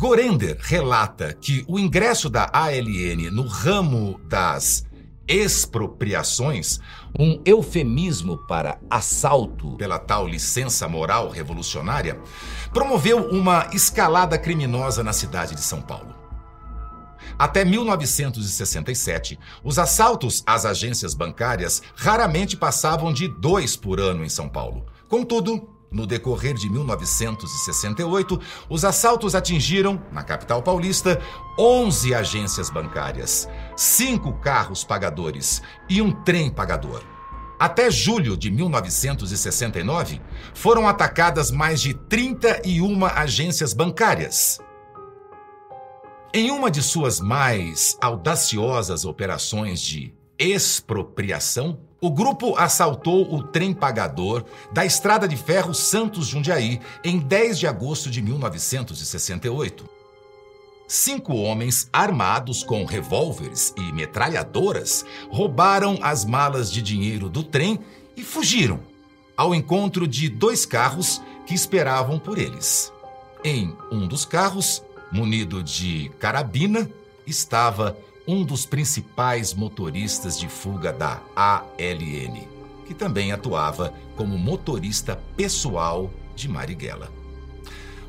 Gorender 0.00 0.56
relata 0.62 1.34
que 1.34 1.62
o 1.68 1.78
ingresso 1.78 2.30
da 2.30 2.48
ALN 2.54 3.30
no 3.30 3.46
ramo 3.46 4.18
das 4.24 4.86
expropriações, 5.28 6.80
um 7.18 7.38
eufemismo 7.44 8.38
para 8.46 8.80
assalto 8.88 9.76
pela 9.76 9.98
tal 9.98 10.26
licença 10.26 10.88
moral 10.88 11.28
revolucionária, 11.28 12.18
promoveu 12.72 13.28
uma 13.28 13.68
escalada 13.74 14.38
criminosa 14.38 15.04
na 15.04 15.12
cidade 15.12 15.54
de 15.54 15.60
São 15.60 15.82
Paulo. 15.82 16.14
Até 17.38 17.62
1967, 17.62 19.38
os 19.62 19.78
assaltos 19.78 20.42
às 20.46 20.64
agências 20.64 21.12
bancárias 21.12 21.82
raramente 21.94 22.56
passavam 22.56 23.12
de 23.12 23.28
dois 23.28 23.76
por 23.76 24.00
ano 24.00 24.24
em 24.24 24.30
São 24.30 24.48
Paulo. 24.48 24.86
Contudo, 25.10 25.68
no 25.90 26.06
decorrer 26.06 26.54
de 26.54 26.70
1968, 26.70 28.40
os 28.68 28.84
assaltos 28.84 29.34
atingiram, 29.34 30.00
na 30.12 30.22
capital 30.22 30.62
paulista, 30.62 31.20
11 31.58 32.14
agências 32.14 32.70
bancárias, 32.70 33.48
cinco 33.76 34.32
carros 34.34 34.84
pagadores 34.84 35.60
e 35.88 36.00
um 36.00 36.12
trem 36.12 36.50
pagador. 36.50 37.02
Até 37.58 37.90
julho 37.90 38.36
de 38.36 38.50
1969, 38.50 40.20
foram 40.54 40.88
atacadas 40.88 41.50
mais 41.50 41.80
de 41.80 41.92
31 41.92 43.04
agências 43.04 43.74
bancárias. 43.74 44.58
Em 46.32 46.50
uma 46.50 46.70
de 46.70 46.82
suas 46.82 47.20
mais 47.20 47.98
audaciosas 48.00 49.04
operações 49.04 49.80
de 49.80 50.14
expropriação, 50.38 51.78
o 52.00 52.10
grupo 52.10 52.56
assaltou 52.56 53.32
o 53.34 53.42
trem 53.42 53.74
pagador 53.74 54.44
da 54.72 54.84
estrada 54.86 55.28
de 55.28 55.36
ferro 55.36 55.74
Santos 55.74 56.26
Jundiaí 56.26 56.80
em 57.04 57.18
10 57.18 57.58
de 57.58 57.66
agosto 57.66 58.10
de 58.10 58.22
1968. 58.22 59.88
Cinco 60.88 61.34
homens 61.34 61.88
armados 61.92 62.64
com 62.64 62.84
revólveres 62.84 63.72
e 63.76 63.92
metralhadoras 63.92 65.04
roubaram 65.30 65.98
as 66.02 66.24
malas 66.24 66.72
de 66.72 66.82
dinheiro 66.82 67.28
do 67.28 67.44
trem 67.44 67.78
e 68.16 68.24
fugiram 68.24 68.80
ao 69.36 69.54
encontro 69.54 70.08
de 70.08 70.28
dois 70.28 70.66
carros 70.66 71.22
que 71.46 71.54
esperavam 71.54 72.18
por 72.18 72.38
eles. 72.38 72.92
Em 73.44 73.74
um 73.92 74.06
dos 74.06 74.24
carros, 74.24 74.82
munido 75.12 75.62
de 75.62 76.10
carabina, 76.18 76.90
estava 77.26 77.96
um 78.30 78.44
dos 78.44 78.64
principais 78.64 79.52
motoristas 79.52 80.38
de 80.38 80.48
fuga 80.48 80.92
da 80.92 81.20
ALN, 81.34 82.46
que 82.86 82.94
também 82.94 83.32
atuava 83.32 83.92
como 84.14 84.38
motorista 84.38 85.20
pessoal 85.36 86.08
de 86.36 86.48
Marighella. 86.48 87.10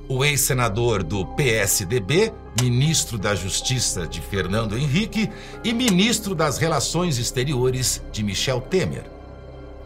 O 0.07 0.23
ex-senador 0.23 1.01
do 1.01 1.25
PSDB, 1.25 2.31
ministro 2.61 3.17
da 3.17 3.33
Justiça 3.33 4.05
de 4.05 4.21
Fernando 4.21 4.77
Henrique 4.77 5.27
e 5.63 5.73
ministro 5.73 6.35
das 6.35 6.59
Relações 6.59 7.17
Exteriores 7.17 8.03
de 8.11 8.21
Michel 8.21 8.61
Temer, 8.61 9.09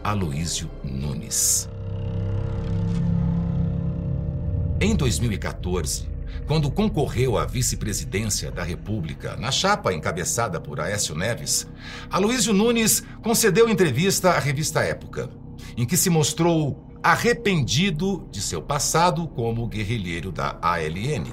Aloísio 0.04 0.70
Nunes. 0.84 1.66
Em 4.78 4.94
2014, 4.94 6.15
quando 6.46 6.70
concorreu 6.70 7.36
à 7.36 7.44
vice-presidência 7.44 8.50
da 8.52 8.62
República 8.62 9.36
na 9.36 9.50
chapa 9.50 9.92
encabeçada 9.92 10.60
por 10.60 10.80
Aécio 10.80 11.14
Neves, 11.14 11.66
Aloysio 12.08 12.52
Nunes 12.52 13.02
concedeu 13.22 13.68
entrevista 13.68 14.30
à 14.30 14.38
revista 14.38 14.80
Época, 14.80 15.28
em 15.76 15.84
que 15.84 15.96
se 15.96 16.08
mostrou 16.08 16.86
arrependido 17.02 18.28
de 18.30 18.40
seu 18.40 18.62
passado 18.62 19.26
como 19.28 19.66
guerrilheiro 19.66 20.30
da 20.30 20.56
ALN. 20.62 21.26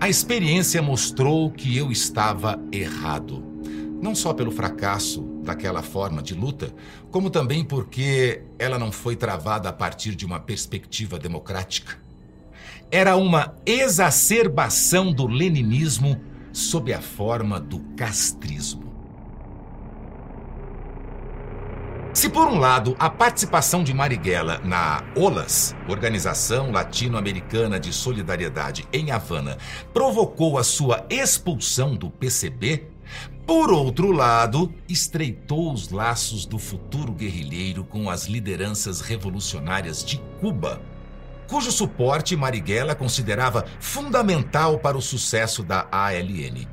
A 0.00 0.08
experiência 0.08 0.82
mostrou 0.82 1.50
que 1.50 1.76
eu 1.76 1.92
estava 1.92 2.60
errado, 2.72 3.44
não 4.02 4.14
só 4.14 4.32
pelo 4.32 4.50
fracasso 4.50 5.22
daquela 5.44 5.82
forma 5.82 6.20
de 6.20 6.34
luta, 6.34 6.74
como 7.10 7.30
também 7.30 7.64
porque 7.64 8.42
ela 8.58 8.78
não 8.78 8.90
foi 8.90 9.14
travada 9.14 9.68
a 9.68 9.72
partir 9.72 10.16
de 10.16 10.26
uma 10.26 10.40
perspectiva 10.40 11.18
democrática 11.18 12.09
era 12.90 13.16
uma 13.16 13.54
exacerbação 13.64 15.12
do 15.12 15.26
leninismo 15.26 16.20
sob 16.52 16.92
a 16.92 17.00
forma 17.00 17.60
do 17.60 17.78
castrismo. 17.96 18.90
Se 22.12 22.28
por 22.28 22.48
um 22.48 22.58
lado 22.58 22.96
a 22.98 23.08
participação 23.08 23.84
de 23.84 23.94
Marighella 23.94 24.60
na 24.64 25.04
OLAS, 25.16 25.76
Organização 25.88 26.72
Latino-Americana 26.72 27.78
de 27.78 27.92
Solidariedade 27.92 28.86
em 28.92 29.12
Havana, 29.12 29.56
provocou 29.94 30.58
a 30.58 30.64
sua 30.64 31.06
expulsão 31.08 31.94
do 31.94 32.10
PCB, 32.10 32.88
por 33.46 33.72
outro 33.72 34.12
lado, 34.12 34.72
estreitou 34.88 35.72
os 35.72 35.90
laços 35.90 36.46
do 36.46 36.58
futuro 36.58 37.12
guerrilheiro 37.12 37.84
com 37.84 38.08
as 38.08 38.26
lideranças 38.26 39.00
revolucionárias 39.00 40.04
de 40.04 40.18
Cuba 40.40 40.80
cujo 41.50 41.72
suporte 41.72 42.36
Marighella 42.36 42.94
considerava 42.94 43.64
fundamental 43.80 44.78
para 44.78 44.96
o 44.96 45.02
sucesso 45.02 45.64
da 45.64 45.88
ALN. 45.90 46.68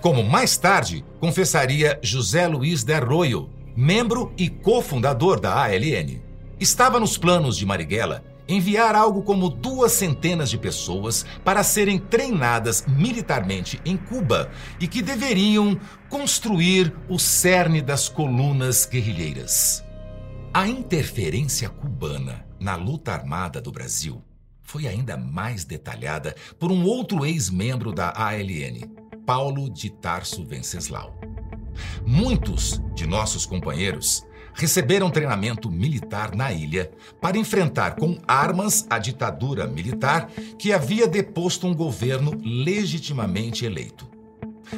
Como 0.00 0.22
mais 0.22 0.56
tarde 0.56 1.04
confessaria 1.18 1.98
José 2.00 2.46
Luiz 2.46 2.84
de 2.84 2.94
Arroyo, 2.94 3.50
membro 3.76 4.32
e 4.38 4.48
cofundador 4.48 5.40
da 5.40 5.60
ALN. 5.60 6.22
Estava 6.60 7.00
nos 7.00 7.18
planos 7.18 7.56
de 7.56 7.66
Marighella 7.66 8.22
enviar 8.48 8.94
algo 8.94 9.24
como 9.24 9.50
duas 9.50 9.90
centenas 9.90 10.50
de 10.50 10.56
pessoas 10.56 11.26
para 11.44 11.64
serem 11.64 11.98
treinadas 11.98 12.84
militarmente 12.86 13.80
em 13.84 13.96
Cuba 13.96 14.48
e 14.78 14.86
que 14.86 15.02
deveriam 15.02 15.76
construir 16.08 16.94
o 17.08 17.18
cerne 17.18 17.82
das 17.82 18.08
colunas 18.08 18.86
guerrilheiras. 18.86 19.82
A 20.54 20.68
interferência 20.68 21.68
cubana 21.68 22.45
na 22.60 22.76
luta 22.76 23.12
armada 23.12 23.60
do 23.60 23.70
Brasil 23.70 24.22
foi 24.66 24.88
ainda 24.88 25.16
mais 25.16 25.64
detalhada 25.64 26.34
por 26.58 26.72
um 26.72 26.84
outro 26.84 27.24
ex-membro 27.24 27.92
da 27.92 28.12
ALN, 28.16 28.80
Paulo 29.24 29.70
de 29.70 29.90
Tarso 29.90 30.44
Venceslau. 30.44 31.18
Muitos 32.04 32.80
de 32.94 33.06
nossos 33.06 33.46
companheiros 33.46 34.26
receberam 34.54 35.10
treinamento 35.10 35.70
militar 35.70 36.34
na 36.34 36.52
ilha 36.52 36.90
para 37.20 37.38
enfrentar 37.38 37.94
com 37.94 38.18
armas 38.26 38.86
a 38.90 38.98
ditadura 38.98 39.66
militar 39.66 40.28
que 40.58 40.72
havia 40.72 41.06
deposto 41.06 41.66
um 41.66 41.74
governo 41.74 42.32
legitimamente 42.42 43.64
eleito. 43.64 44.15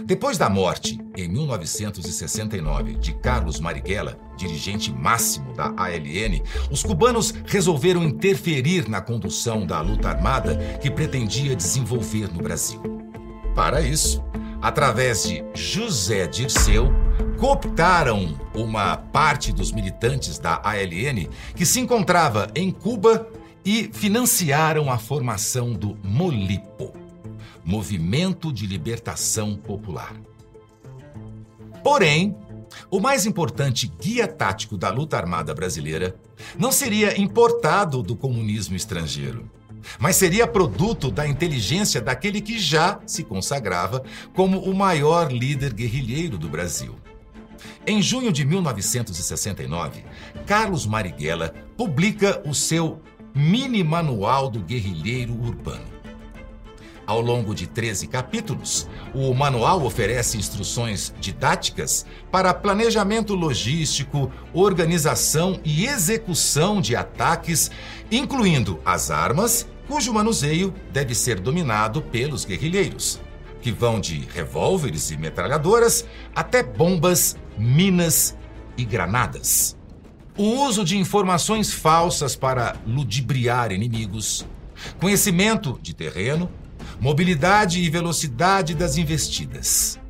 Depois 0.05 0.37
da 0.37 0.49
morte, 0.51 0.99
em 1.17 1.29
1969, 1.29 2.95
de 2.97 3.13
Carlos 3.15 3.59
Marighella, 3.59 4.19
dirigente 4.37 4.93
máximo 4.93 5.53
da 5.55 5.73
ALN, 5.77 6.43
os 6.71 6.83
cubanos 6.83 7.33
resolveram 7.47 8.05
interferir 8.05 8.89
na 8.89 9.01
condução 9.01 9.67
da 9.67 9.81
luta 9.81 10.09
armada 10.09 10.57
que 10.81 10.91
pretendia 10.91 11.57
desenvolver 11.57 12.31
no 12.33 12.43
Brasil. 12.43 12.81
Para 13.55 13.81
isso, 13.81 14.23
através 14.61 15.25
de 15.25 15.45
José 15.55 16.27
Dirceu, 16.27 16.93
cooptaram 17.39 18.39
uma 18.55 18.97
parte 18.97 19.53
dos 19.53 19.73
militantes 19.73 20.39
da 20.39 20.61
ALN 20.63 21.29
que 21.55 21.65
se 21.65 21.81
encontrava 21.81 22.51
em 22.55 22.71
Cuba 22.71 23.29
e 23.65 23.91
financiaram 23.93 24.91
a 24.91 24.99
formação 24.99 25.73
do 25.73 25.97
MOLIPO 26.03 27.08
Movimento 27.69 28.51
de 28.51 28.67
Libertação 28.67 29.55
Popular. 29.55 30.17
Porém, 31.85 32.35
o 32.91 32.99
mais 32.99 33.27
importante 33.27 33.93
guia 34.01 34.27
tático 34.27 34.75
da 34.79 34.89
luta 34.89 35.19
armada 35.19 35.53
brasileira 35.53 36.17
não 36.59 36.73
seria 36.73 37.21
importado 37.21 38.03
do 38.03 38.17
comunismo 38.17 38.75
estrangeiro, 38.75 39.51
mas 39.99 40.17
seria 40.17 40.47
produto 40.47 41.11
da 41.11 41.29
inteligência 41.29 42.01
daquele 42.01 42.41
que 42.41 42.59
já 42.59 43.01
se 43.05 43.23
consagrava 43.23 44.03
como 44.33 44.61
o 44.61 44.75
maior 44.75 45.31
líder 45.31 45.75
guerrilheiro 45.75 46.39
do 46.39 46.49
Brasil. 46.49 46.95
Em 47.87 48.01
junho 48.01 48.33
de 48.33 48.47
1969, 48.47 50.07
Carlos 50.47 50.87
Marighella 50.87 51.53
publica 51.77 52.43
o 52.49 52.55
seu 52.55 53.03
Mini 53.35 53.85
Manual 53.85 54.49
do 54.49 54.61
Guerrilheiro 54.61 55.35
Urbano. 55.35 55.98
Ao 57.09 57.23
longo 57.23 57.55
de 57.55 57.67
13 57.67 58.07
capítulos, 58.07 58.87
o 59.15 59.33
manual 59.33 59.83
oferece 59.83 60.37
instruções 60.37 61.11
didáticas 61.19 62.05
para 62.31 62.53
planejamento 62.53 63.35
logístico, 63.35 64.31
organização 64.53 65.59
e 65.65 65.87
execução 65.87 66.83
de 66.83 66.95
ataques, 66.95 67.71
incluindo 68.13 68.79
as 68.85 69.11
armas, 69.11 69.67
cujo 69.87 70.13
manuseio 70.13 70.75
deve 70.93 71.15
ser 71.15 71.41
dominado 71.41 72.03
pelos 72.03 72.45
guerrilheiros, 72.45 73.19
que 73.63 73.73
vão 73.73 73.99
de 73.99 74.29
revólveres 74.35 75.11
e 75.11 75.17
metralhadoras 75.17 76.05
até 76.37 76.63
bombas, 76.63 77.39
minas 77.57 78.37
e 78.77 78.85
granadas. 78.85 79.79
O 80.37 80.45
uso 80.67 80.85
de 80.85 80.99
informações 80.99 81.73
falsas 81.73 82.37
para 82.37 82.77
ludibriar 82.87 83.73
inimigos, 83.73 84.47
conhecimento 85.01 85.79
de 85.81 85.95
terreno 85.95 86.51
mobilidade 87.01 87.81
e 87.81 87.89
velocidade 87.89 88.75
das 88.75 88.97
investidas. 88.97 90.01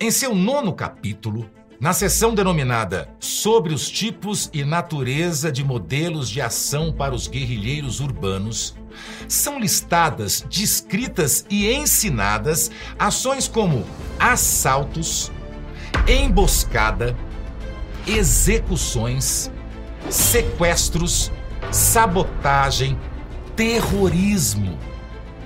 Em 0.00 0.10
seu 0.10 0.34
nono 0.34 0.72
capítulo, 0.72 1.48
na 1.80 1.92
seção 1.92 2.34
denominada 2.34 3.10
Sobre 3.18 3.74
os 3.74 3.90
tipos 3.90 4.48
e 4.52 4.64
natureza 4.64 5.52
de 5.52 5.62
modelos 5.62 6.30
de 6.30 6.40
ação 6.40 6.92
para 6.92 7.14
os 7.14 7.28
guerrilheiros 7.28 8.00
urbanos, 8.00 8.74
são 9.28 9.58
listadas, 9.58 10.46
descritas 10.48 11.44
e 11.50 11.70
ensinadas 11.70 12.70
ações 12.98 13.48
como 13.48 13.84
assaltos, 14.18 15.30
emboscada, 16.08 17.14
execuções, 18.06 19.50
sequestros, 20.08 21.30
sabotagem, 21.70 22.98
terrorismo 23.56 24.78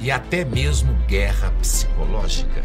e 0.01 0.11
até 0.11 0.45
mesmo 0.45 0.95
guerra 1.07 1.51
psicológica. 1.61 2.63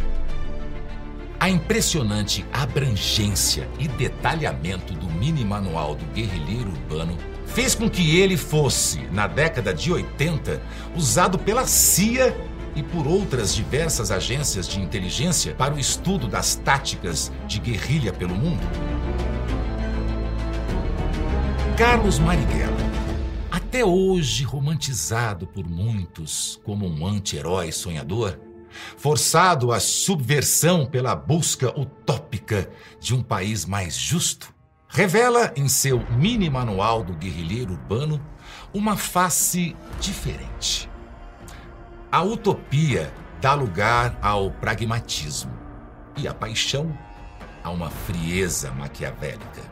A 1.39 1.49
impressionante 1.49 2.45
abrangência 2.53 3.67
e 3.77 3.87
detalhamento 3.87 4.93
do 4.93 5.07
mini 5.07 5.43
manual 5.43 5.93
do 5.93 6.05
guerrilheiro 6.13 6.69
urbano 6.69 7.17
fez 7.45 7.75
com 7.75 7.89
que 7.89 8.17
ele 8.17 8.37
fosse, 8.37 8.99
na 9.11 9.27
década 9.27 9.73
de 9.73 9.91
80, 9.91 10.61
usado 10.95 11.37
pela 11.37 11.67
CIA 11.67 12.35
e 12.75 12.81
por 12.81 13.05
outras 13.05 13.53
diversas 13.53 14.09
agências 14.09 14.67
de 14.67 14.79
inteligência 14.79 15.53
para 15.53 15.73
o 15.73 15.79
estudo 15.79 16.27
das 16.27 16.55
táticas 16.55 17.31
de 17.45 17.59
guerrilha 17.59 18.13
pelo 18.13 18.33
mundo. 18.33 18.63
Carlos 21.77 22.19
Marighella 22.19 22.82
até 23.73 23.83
hoje 23.83 24.43
romantizado 24.43 25.47
por 25.47 25.67
muitos 25.67 26.61
como 26.63 26.85
um 26.85 27.07
anti-herói 27.07 27.71
sonhador, 27.71 28.39
forçado 28.95 29.71
à 29.71 29.79
subversão 29.79 30.85
pela 30.85 31.15
busca 31.15 31.69
utópica 31.69 32.69
de 32.99 33.15
um 33.15 33.23
país 33.23 33.65
mais 33.65 33.97
justo, 33.97 34.53
revela 34.87 35.51
em 35.55 35.67
seu 35.67 36.05
mini 36.11 36.51
manual 36.51 37.03
do 37.03 37.13
guerrilheiro 37.13 37.71
urbano 37.71 38.23
uma 38.75 38.95
face 38.95 39.75
diferente. 39.99 40.87
A 42.11 42.21
utopia 42.21 43.11
dá 43.41 43.55
lugar 43.55 44.19
ao 44.21 44.51
pragmatismo 44.51 45.51
e 46.15 46.27
a 46.27 46.33
paixão 46.33 46.95
a 47.63 47.71
uma 47.71 47.89
frieza 47.89 48.69
maquiavélica. 48.69 49.63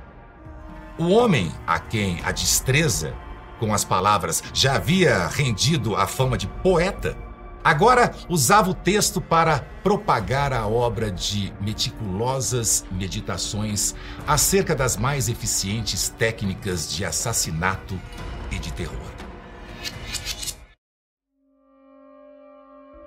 O 0.98 1.10
homem 1.10 1.52
a 1.68 1.80
quem 1.80 2.20
a 2.24 2.32
destreza 2.32 3.16
com 3.62 3.72
as 3.76 3.86
palavras, 3.86 4.44
já 4.56 4.74
havia 4.76 5.28
rendido 5.28 5.96
a 5.96 6.08
fama 6.08 6.36
de 6.36 6.48
poeta, 6.48 7.16
agora 7.64 8.12
usava 8.28 8.72
o 8.72 8.74
texto 8.74 9.22
para 9.22 9.60
propagar 9.84 10.52
a 10.52 10.66
obra 10.66 11.12
de 11.12 11.54
meticulosas 11.62 12.84
meditações 12.92 13.94
acerca 14.26 14.76
das 14.76 14.98
mais 14.98 15.30
eficientes 15.30 16.10
técnicas 16.10 16.92
de 16.92 17.06
assassinato 17.06 18.02
e 18.50 18.58
de 18.58 18.74
terror. 18.74 18.98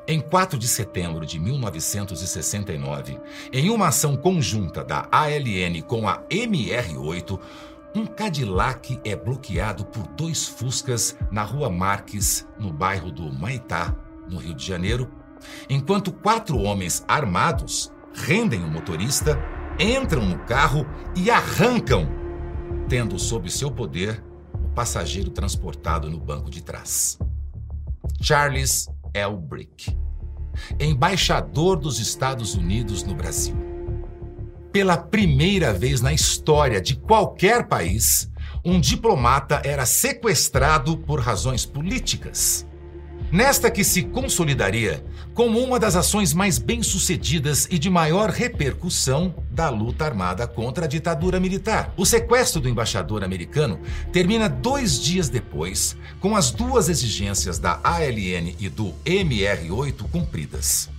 Em 0.07 0.21
4 0.21 0.59
de 0.59 0.69
setembro 0.69 1.25
de 1.25 1.41
1969, 1.41 3.19
em 3.53 3.71
uma 3.71 3.89
ação 3.89 4.15
conjunta 4.17 4.85
da 4.85 5.09
ALN 5.11 5.81
com 5.87 6.07
a 6.07 6.23
MR8, 6.29 7.41
um 7.95 8.05
Cadillac 8.07 9.01
é 9.05 9.15
bloqueado 9.15 9.85
por 9.87 10.07
dois 10.09 10.47
Fuscas 10.47 11.17
na 11.31 11.43
Rua 11.43 11.71
Marques, 11.71 12.47
no 12.59 12.73
bairro 12.73 13.13
do 13.13 13.33
Maitá, 13.33 13.95
no 14.29 14.39
Rio 14.39 14.55
de 14.55 14.67
Janeiro, 14.67 15.09
enquanto 15.71 16.13
quatro 16.13 16.59
homens 16.59 17.05
armados 17.07 17.93
rendem 18.13 18.65
o 18.65 18.69
motorista, 18.69 19.39
entram 19.79 20.25
no 20.25 20.39
carro 20.41 20.85
e 21.17 21.31
arrancam, 21.31 22.09
tendo 22.89 23.19
sob 23.19 23.49
seu 23.51 23.71
poder 23.71 24.23
o 24.53 24.69
passageiro 24.75 25.31
transportado 25.31 26.11
no 26.11 26.19
banco 26.19 26.51
de 26.51 26.63
trás. 26.63 27.19
Charles 28.21 28.89
Elbrick, 29.13 29.97
embaixador 30.81 31.79
dos 31.79 32.01
Estados 32.01 32.55
Unidos 32.55 33.05
no 33.05 33.15
Brasil 33.15 33.64
pela 34.75 34.97
primeira 34.97 35.73
vez 35.73 36.01
na 36.01 36.13
história 36.13 36.81
de 36.81 36.97
qualquer 36.97 37.69
país, 37.69 38.29
um 38.65 38.81
diplomata 38.81 39.63
era 39.65 39.87
sequestrado 39.87 40.97
por 40.97 41.21
razões 41.21 41.65
políticas. 41.65 42.67
Nesta 43.31 43.71
que 43.71 43.85
se 43.85 44.03
consolidaria 44.03 45.05
como 45.33 45.61
uma 45.61 45.79
das 45.79 45.95
ações 45.95 46.35
mais 46.35 46.59
bem-sucedidas 46.59 47.69
e 47.71 47.79
de 47.79 47.89
maior 47.89 48.31
repercussão 48.31 49.33
da 49.49 49.71
luta 49.71 50.07
armada 50.07 50.45
contra 50.45 50.87
a 50.87 50.89
ditadura 50.89 51.39
militar. 51.39 51.95
O 51.97 52.05
sequestro 52.05 52.61
do 52.61 52.69
embaixador 52.69 53.23
americano 53.23 53.79
termina 54.13 54.49
dois 54.49 55.01
dias 55.01 55.29
depois, 55.29 55.97
com 56.19 56.35
as 56.35 56.51
duas 56.51 56.89
exigências 56.89 57.61
da 57.61 57.79
ALN 57.85 58.57
e 58.59 58.69
do 58.69 58.93
MR8 59.07 60.11
cumpridas 60.11 60.93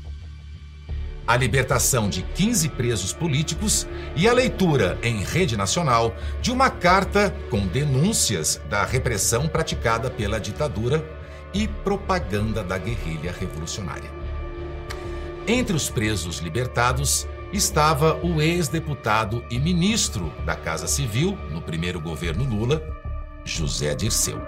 a 1.28 1.36
libertação 1.36 2.10
de 2.10 2.22
15 2.22 2.70
presos 2.70 3.12
políticos 3.14 3.88
e 4.16 4.28
a 4.28 4.34
leitura 4.34 4.98
em 5.02 5.24
rede 5.24 5.58
nacional 5.58 6.16
de 6.42 6.52
uma 6.52 6.70
carta 6.70 7.36
com 7.50 7.66
denúncias 7.66 8.62
da 8.70 8.86
repressão 8.86 9.48
praticada 9.48 10.10
pela 10.10 10.40
ditadura 10.40 11.04
e 11.54 11.68
propaganda 11.68 12.64
da 12.64 12.78
guerrilha 12.78 13.34
revolucionária. 13.38 14.10
Entre 15.48 15.76
os 15.76 15.90
presos 15.90 16.40
libertados 16.40 17.28
estava 17.54 18.16
o 18.24 18.42
ex-deputado 18.42 19.44
e 19.50 19.60
ministro 19.60 20.34
da 20.46 20.56
Casa 20.56 20.88
Civil 20.88 21.38
no 21.52 21.62
primeiro 21.62 22.00
governo 22.00 22.44
Lula, 22.44 22.84
José 23.44 23.96
Dirceu. 23.96 24.42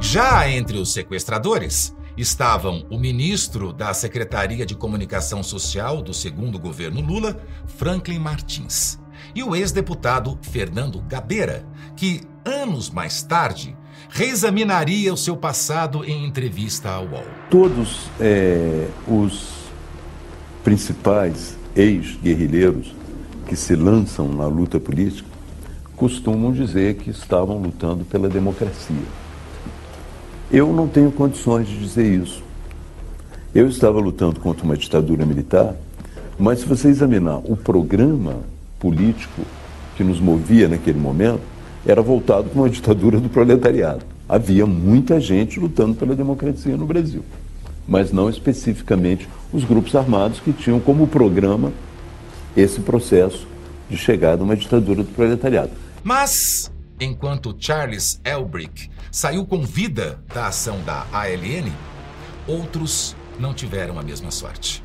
Já 0.00 0.48
entre 0.48 0.76
os 0.76 0.92
sequestradores 0.92 1.94
estavam 2.16 2.86
o 2.90 2.98
ministro 2.98 3.72
da 3.72 3.92
Secretaria 3.92 4.64
de 4.64 4.74
Comunicação 4.74 5.42
Social 5.42 6.00
do 6.00 6.14
segundo 6.14 6.58
governo 6.58 7.00
Lula, 7.00 7.40
Franklin 7.66 8.18
Martins, 8.18 8.98
e 9.34 9.42
o 9.42 9.54
ex-deputado 9.56 10.38
Fernando 10.42 11.00
Gabeira, 11.00 11.66
que, 11.96 12.22
anos 12.44 12.90
mais 12.90 13.22
tarde, 13.22 13.76
reexaminaria 14.08 15.12
o 15.12 15.16
seu 15.16 15.36
passado 15.36 16.04
em 16.04 16.24
entrevista 16.24 16.90
ao 16.90 17.04
UOL. 17.06 17.24
Todos 17.50 18.08
é, 18.20 18.86
os 19.08 19.64
principais 20.62 21.56
ex-guerrilheiros 21.74 22.94
que 23.46 23.56
se 23.56 23.74
lançam 23.74 24.28
na 24.28 24.46
luta 24.46 24.78
política 24.78 25.28
costumam 25.96 26.52
dizer 26.52 26.94
que 26.96 27.10
estavam 27.10 27.58
lutando 27.58 28.04
pela 28.04 28.28
democracia. 28.28 29.23
Eu 30.54 30.72
não 30.72 30.86
tenho 30.86 31.10
condições 31.10 31.66
de 31.66 31.76
dizer 31.76 32.06
isso. 32.22 32.40
Eu 33.52 33.66
estava 33.66 33.98
lutando 33.98 34.38
contra 34.38 34.64
uma 34.64 34.76
ditadura 34.76 35.26
militar, 35.26 35.74
mas 36.38 36.60
se 36.60 36.64
você 36.64 36.86
examinar 36.86 37.38
o 37.38 37.56
programa 37.56 38.36
político 38.78 39.42
que 39.96 40.04
nos 40.04 40.20
movia 40.20 40.68
naquele 40.68 41.00
momento, 41.00 41.40
era 41.84 42.00
voltado 42.00 42.50
para 42.50 42.60
uma 42.60 42.70
ditadura 42.70 43.18
do 43.18 43.28
proletariado. 43.28 44.04
Havia 44.28 44.64
muita 44.64 45.20
gente 45.20 45.58
lutando 45.58 45.96
pela 45.96 46.14
democracia 46.14 46.76
no 46.76 46.86
Brasil, 46.86 47.24
mas 47.88 48.12
não 48.12 48.30
especificamente 48.30 49.28
os 49.52 49.64
grupos 49.64 49.96
armados 49.96 50.38
que 50.38 50.52
tinham 50.52 50.78
como 50.78 51.08
programa 51.08 51.72
esse 52.56 52.78
processo 52.78 53.48
de 53.90 53.96
chegada 53.96 54.42
a 54.42 54.44
uma 54.44 54.54
ditadura 54.54 55.02
do 55.02 55.10
proletariado. 55.10 55.72
Mas, 56.04 56.70
enquanto 57.00 57.54
Charles 57.58 58.20
Elbrick 58.24 58.90
saiu 59.10 59.46
com 59.46 59.62
vida 59.62 60.22
da 60.32 60.46
ação 60.46 60.80
da 60.82 61.06
ALN, 61.12 61.72
outros 62.46 63.16
não 63.38 63.54
tiveram 63.54 63.98
a 63.98 64.02
mesma 64.02 64.30
sorte. 64.30 64.82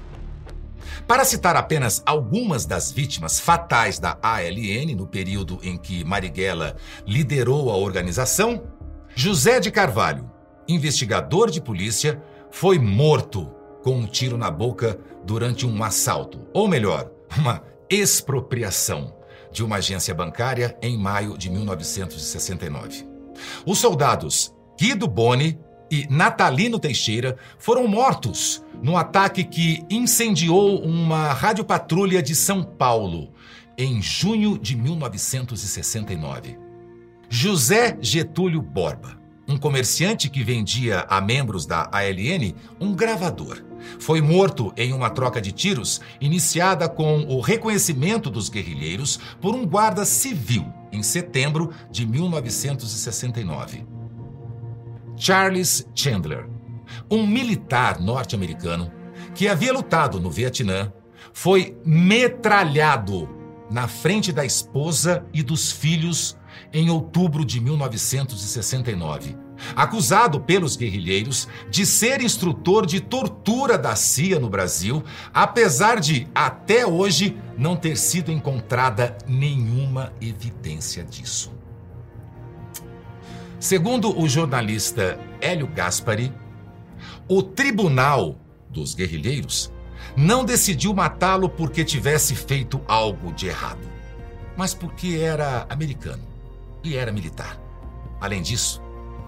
Para 1.07 1.25
citar 1.25 1.55
apenas 1.55 2.03
algumas 2.05 2.65
das 2.65 2.91
vítimas 2.91 3.39
fatais 3.39 3.97
da 3.99 4.17
ALN 4.21 4.95
no 4.95 5.07
período 5.07 5.59
em 5.63 5.77
que 5.77 6.03
Marighella 6.03 6.75
liderou 7.05 7.71
a 7.71 7.75
organização, 7.75 8.63
José 9.15 9.59
de 9.59 9.71
Carvalho, 9.71 10.29
investigador 10.67 11.49
de 11.49 11.59
polícia, 11.59 12.21
foi 12.51 12.77
morto 12.77 13.51
com 13.83 13.95
um 13.97 14.05
tiro 14.05 14.37
na 14.37 14.51
boca 14.51 14.99
durante 15.23 15.65
um 15.65 15.83
assalto, 15.83 16.47
ou 16.53 16.67
melhor, 16.67 17.09
uma 17.37 17.63
expropriação 17.89 19.18
de 19.51 19.63
uma 19.63 19.77
agência 19.77 20.13
bancária 20.13 20.77
em 20.81 20.97
maio 20.97 21.37
de 21.37 21.49
1969. 21.49 23.07
Os 23.65 23.79
soldados 23.79 24.53
Guido 24.77 25.07
Boni 25.07 25.59
e 25.91 26.07
Natalino 26.09 26.79
Teixeira 26.79 27.37
foram 27.57 27.87
mortos 27.87 28.63
no 28.81 28.95
ataque 28.95 29.43
que 29.43 29.83
incendiou 29.89 30.81
uma 30.81 31.33
radiopatrulha 31.33 32.21
de 32.21 32.35
São 32.35 32.63
Paulo 32.63 33.33
em 33.77 34.01
junho 34.01 34.57
de 34.57 34.75
1969. 34.75 36.57
José 37.29 37.97
Getúlio 38.01 38.61
Borba 38.61 39.19
um 39.49 39.57
comerciante 39.57 40.29
que 40.29 40.43
vendia 40.43 41.07
a 41.09 41.19
membros 41.19 41.65
da 41.65 41.89
ALN 41.91 42.53
um 42.79 42.93
gravador. 42.93 43.68
Foi 43.99 44.21
morto 44.21 44.73
em 44.77 44.93
uma 44.93 45.09
troca 45.09 45.41
de 45.41 45.51
tiros 45.51 46.01
iniciada 46.19 46.87
com 46.87 47.21
o 47.27 47.39
reconhecimento 47.39 48.29
dos 48.29 48.49
guerrilheiros 48.49 49.19
por 49.41 49.55
um 49.55 49.65
guarda 49.65 50.05
civil 50.05 50.65
em 50.91 51.03
setembro 51.03 51.71
de 51.91 52.05
1969. 52.05 53.85
Charles 55.15 55.87
Chandler, 55.93 56.47
um 57.11 57.27
militar 57.27 57.99
norte-americano 57.99 58.91
que 59.35 59.47
havia 59.47 59.73
lutado 59.73 60.19
no 60.19 60.31
Vietnã, 60.31 60.91
foi 61.33 61.77
metralhado 61.85 63.29
na 63.69 63.87
frente 63.87 64.31
da 64.31 64.43
esposa 64.43 65.25
e 65.33 65.43
dos 65.43 65.71
filhos 65.71 66.37
em 66.73 66.89
outubro 66.89 67.45
de 67.45 67.59
1969, 67.59 69.37
acusado 69.75 70.39
pelos 70.39 70.75
guerrilheiros 70.75 71.47
de 71.69 71.85
ser 71.85 72.21
instrutor 72.21 72.85
de 72.85 72.99
tortura 72.99 73.77
da 73.77 73.95
CIA 73.95 74.39
no 74.39 74.49
Brasil, 74.49 75.03
apesar 75.33 75.99
de, 75.99 76.27
até 76.33 76.85
hoje, 76.85 77.37
não 77.57 77.75
ter 77.75 77.97
sido 77.97 78.31
encontrada 78.31 79.17
nenhuma 79.27 80.13
evidência 80.21 81.03
disso. 81.03 81.51
Segundo 83.59 84.17
o 84.17 84.27
jornalista 84.27 85.19
Hélio 85.41 85.67
Gaspari, 85.67 86.33
o 87.27 87.43
tribunal 87.43 88.39
dos 88.69 88.95
guerrilheiros 88.95 89.71
não 90.15 90.45
decidiu 90.45 90.93
matá-lo 90.93 91.49
porque 91.49 91.83
tivesse 91.83 92.35
feito 92.35 92.81
algo 92.87 93.33
de 93.33 93.47
errado, 93.47 93.85
mas 94.55 94.73
porque 94.73 95.19
era 95.21 95.65
americano 95.69 96.23
e 96.83 96.95
era 96.95 97.11
militar. 97.11 97.59
Além 98.19 98.41
disso, 98.41 98.81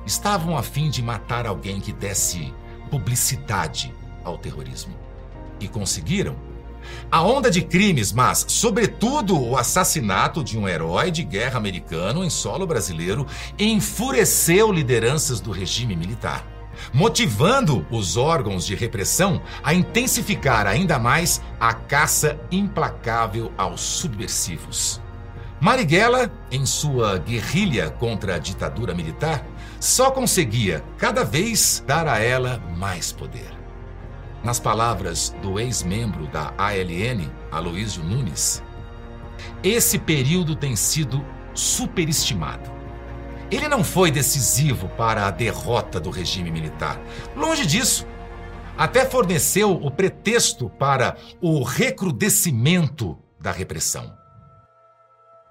estavam 0.06 0.58
a 0.58 0.64
fim 0.64 0.90
de 0.90 1.02
matar 1.02 1.46
alguém 1.46 1.80
que 1.80 1.92
desse 1.92 2.54
publicidade 2.90 3.94
ao 4.24 4.38
terrorismo. 4.38 4.96
E 5.60 5.68
conseguiram. 5.68 6.36
A 7.12 7.22
onda 7.22 7.52
de 7.52 7.62
crimes, 7.62 8.12
mas, 8.12 8.46
sobretudo, 8.48 9.40
o 9.40 9.56
assassinato 9.56 10.44
de 10.44 10.58
um 10.58 10.68
herói 10.68 11.12
de 11.12 11.24
guerra 11.24 11.58
americano 11.58 12.24
em 12.24 12.30
solo 12.30 12.66
brasileiro, 12.66 13.28
enfureceu 13.58 14.72
lideranças 14.72 15.40
do 15.40 15.52
regime 15.52 15.96
militar, 15.96 16.46
motivando 16.94 17.86
os 17.92 18.18
órgãos 18.18 18.66
de 18.66 18.76
repressão 18.76 19.42
a 19.64 19.74
intensificar 19.74 20.66
ainda 20.66 20.98
mais 20.98 21.42
a 21.60 21.74
caça 21.74 22.40
implacável 22.52 23.52
aos 23.58 23.82
subversivos. 23.82 25.00
Marighella, 25.60 26.32
em 26.52 26.66
sua 26.66 27.20
guerrilha 27.20 27.92
contra 27.92 28.36
a 28.36 28.40
ditadura 28.40 28.96
militar, 28.96 29.46
só 29.82 30.12
conseguia 30.12 30.84
cada 30.96 31.26
vez 31.26 31.84
dar 31.88 32.08
a 32.08 32.20
ela 32.20 32.60
mais 32.78 33.12
poder. 33.12 33.50
Nas 34.44 34.60
palavras 34.60 35.36
do 35.41 35.60
ex-membro 35.60 36.28
da 36.28 36.54
ALN, 36.56 37.28
Aloísio 37.52 38.04
Nunes, 38.04 38.62
esse 39.63 39.98
período 39.98 40.56
tem 40.56 40.76
sido 40.76 41.26
superestimado. 41.56 42.72
Ele 43.50 43.67
não 43.67 43.84
foi 43.84 44.12
decisivo 44.12 44.88
para 44.89 45.26
a 45.26 45.32
derrota 45.32 46.00
do 46.00 46.12
regime 46.12 46.52
militar. 46.52 47.02
Longe 47.36 47.65
disso. 47.65 48.08
Até 48.78 49.06
forneceu 49.06 49.72
o 49.72 49.89
pretexto 49.89 50.70
para 50.70 51.17
o 51.41 51.63
recrudescimento 51.63 53.17
da 53.39 53.52
repressão. 53.52 54.20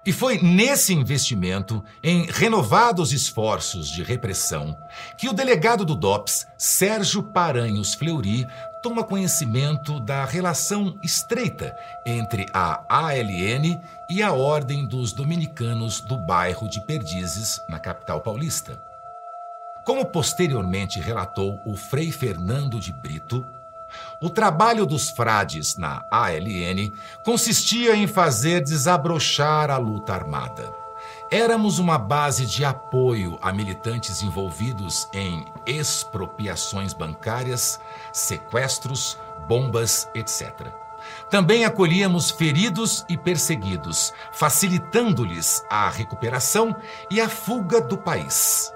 E 0.03 0.11
foi 0.11 0.39
nesse 0.41 0.93
investimento, 0.93 1.83
em 2.01 2.25
renovados 2.25 3.13
esforços 3.13 3.87
de 3.87 4.01
repressão, 4.01 4.75
que 5.15 5.29
o 5.29 5.33
delegado 5.33 5.85
do 5.85 5.95
DOPS, 5.95 6.47
Sérgio 6.57 7.21
Paranhos 7.21 7.93
Fleury, 7.93 8.47
toma 8.81 9.03
conhecimento 9.03 9.99
da 9.99 10.25
relação 10.25 10.97
estreita 11.03 11.77
entre 12.03 12.47
a 12.51 12.83
ALN 12.89 13.79
e 14.09 14.23
a 14.23 14.33
Ordem 14.33 14.87
dos 14.87 15.13
Dominicanos 15.13 16.01
do 16.01 16.17
bairro 16.17 16.67
de 16.67 16.83
Perdizes, 16.87 17.61
na 17.69 17.77
capital 17.77 18.21
paulista. 18.21 18.81
Como 19.85 20.03
posteriormente 20.05 20.99
relatou 20.99 21.59
o 21.63 21.75
Frei 21.75 22.11
Fernando 22.11 22.79
de 22.79 22.91
Brito, 22.91 23.45
o 24.21 24.29
trabalho 24.29 24.85
dos 24.85 25.09
frades 25.09 25.75
na 25.77 26.05
ALN 26.11 26.93
consistia 27.25 27.95
em 27.95 28.05
fazer 28.05 28.61
desabrochar 28.61 29.71
a 29.71 29.77
luta 29.77 30.13
armada. 30.13 30.71
Éramos 31.31 31.79
uma 31.79 31.97
base 31.97 32.45
de 32.45 32.63
apoio 32.63 33.39
a 33.41 33.51
militantes 33.51 34.21
envolvidos 34.21 35.07
em 35.11 35.45
expropriações 35.65 36.93
bancárias, 36.93 37.79
sequestros, 38.13 39.17
bombas, 39.47 40.07
etc. 40.13 40.67
Também 41.29 41.65
acolhíamos 41.65 42.29
feridos 42.29 43.03
e 43.09 43.17
perseguidos, 43.17 44.13
facilitando-lhes 44.31 45.65
a 45.69 45.89
recuperação 45.89 46.75
e 47.09 47.19
a 47.19 47.27
fuga 47.27 47.81
do 47.81 47.97
país. 47.97 48.71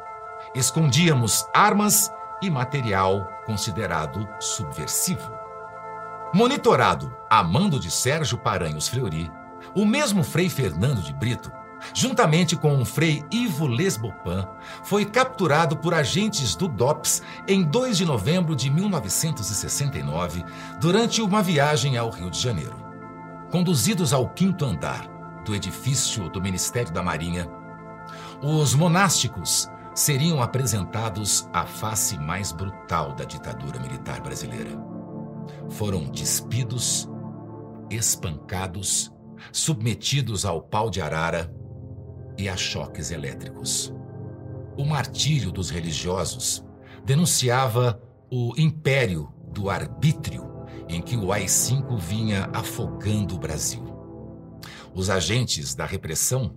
Escondíamos 0.55 1.45
armas 1.53 2.11
e 2.41 2.49
material 2.49 3.27
considerado 3.45 4.27
subversivo. 4.39 5.34
Monitorado 6.35 7.15
a 7.29 7.41
mando 7.41 7.79
de 7.79 7.89
Sérgio 7.89 8.37
Paranhos 8.37 8.89
Fleury, 8.89 9.31
o 9.73 9.85
mesmo 9.85 10.21
Frei 10.21 10.49
Fernando 10.49 11.01
de 11.01 11.13
Brito, 11.13 11.49
juntamente 11.93 12.57
com 12.57 12.77
o 12.77 12.83
Frei 12.83 13.23
Ivo 13.31 13.65
Lesbopan, 13.65 14.45
foi 14.83 15.05
capturado 15.05 15.77
por 15.77 15.93
agentes 15.93 16.53
do 16.53 16.67
DOPS 16.67 17.23
em 17.47 17.63
2 17.63 17.95
de 17.99 18.03
novembro 18.05 18.53
de 18.53 18.69
1969, 18.69 20.43
durante 20.77 21.21
uma 21.21 21.41
viagem 21.41 21.95
ao 21.95 22.09
Rio 22.09 22.29
de 22.29 22.37
Janeiro. 22.37 22.75
Conduzidos 23.49 24.11
ao 24.11 24.27
quinto 24.27 24.65
andar 24.65 25.07
do 25.45 25.55
edifício 25.55 26.29
do 26.29 26.41
Ministério 26.41 26.91
da 26.91 27.01
Marinha, 27.01 27.47
os 28.43 28.75
monásticos 28.75 29.71
seriam 29.93 30.41
apresentados 30.41 31.47
à 31.53 31.65
face 31.65 32.19
mais 32.19 32.51
brutal 32.51 33.13
da 33.13 33.23
ditadura 33.23 33.79
militar 33.79 34.19
brasileira. 34.19 34.94
Foram 35.69 36.05
despidos, 36.05 37.09
espancados, 37.89 39.11
submetidos 39.51 40.45
ao 40.45 40.61
pau 40.61 40.89
de 40.89 41.01
arara 41.01 41.53
e 42.37 42.47
a 42.49 42.55
choques 42.55 43.11
elétricos. 43.11 43.93
O 44.77 44.85
martírio 44.85 45.51
dos 45.51 45.69
religiosos 45.69 46.63
denunciava 47.05 48.01
o 48.29 48.53
império 48.57 49.31
do 49.51 49.69
arbítrio 49.69 50.55
em 50.89 51.01
que 51.01 51.15
o 51.15 51.31
AI-5 51.31 51.97
vinha 51.97 52.49
afogando 52.53 53.35
o 53.35 53.39
Brasil. 53.39 53.83
Os 54.93 55.09
agentes 55.09 55.73
da 55.75 55.85
repressão, 55.85 56.55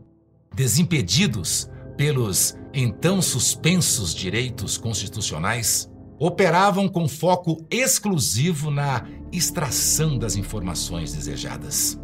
desimpedidos 0.55 1.69
pelos 1.97 2.57
então 2.73 3.21
suspensos 3.21 4.15
direitos 4.15 4.77
constitucionais, 4.77 5.91
operavam 6.19 6.89
com 6.89 7.07
foco 7.09 7.65
exclusivo 7.71 8.71
na 8.71 9.07
extração 9.33 10.19
das 10.19 10.37
informações 10.37 11.13
desejadas. 11.13 11.99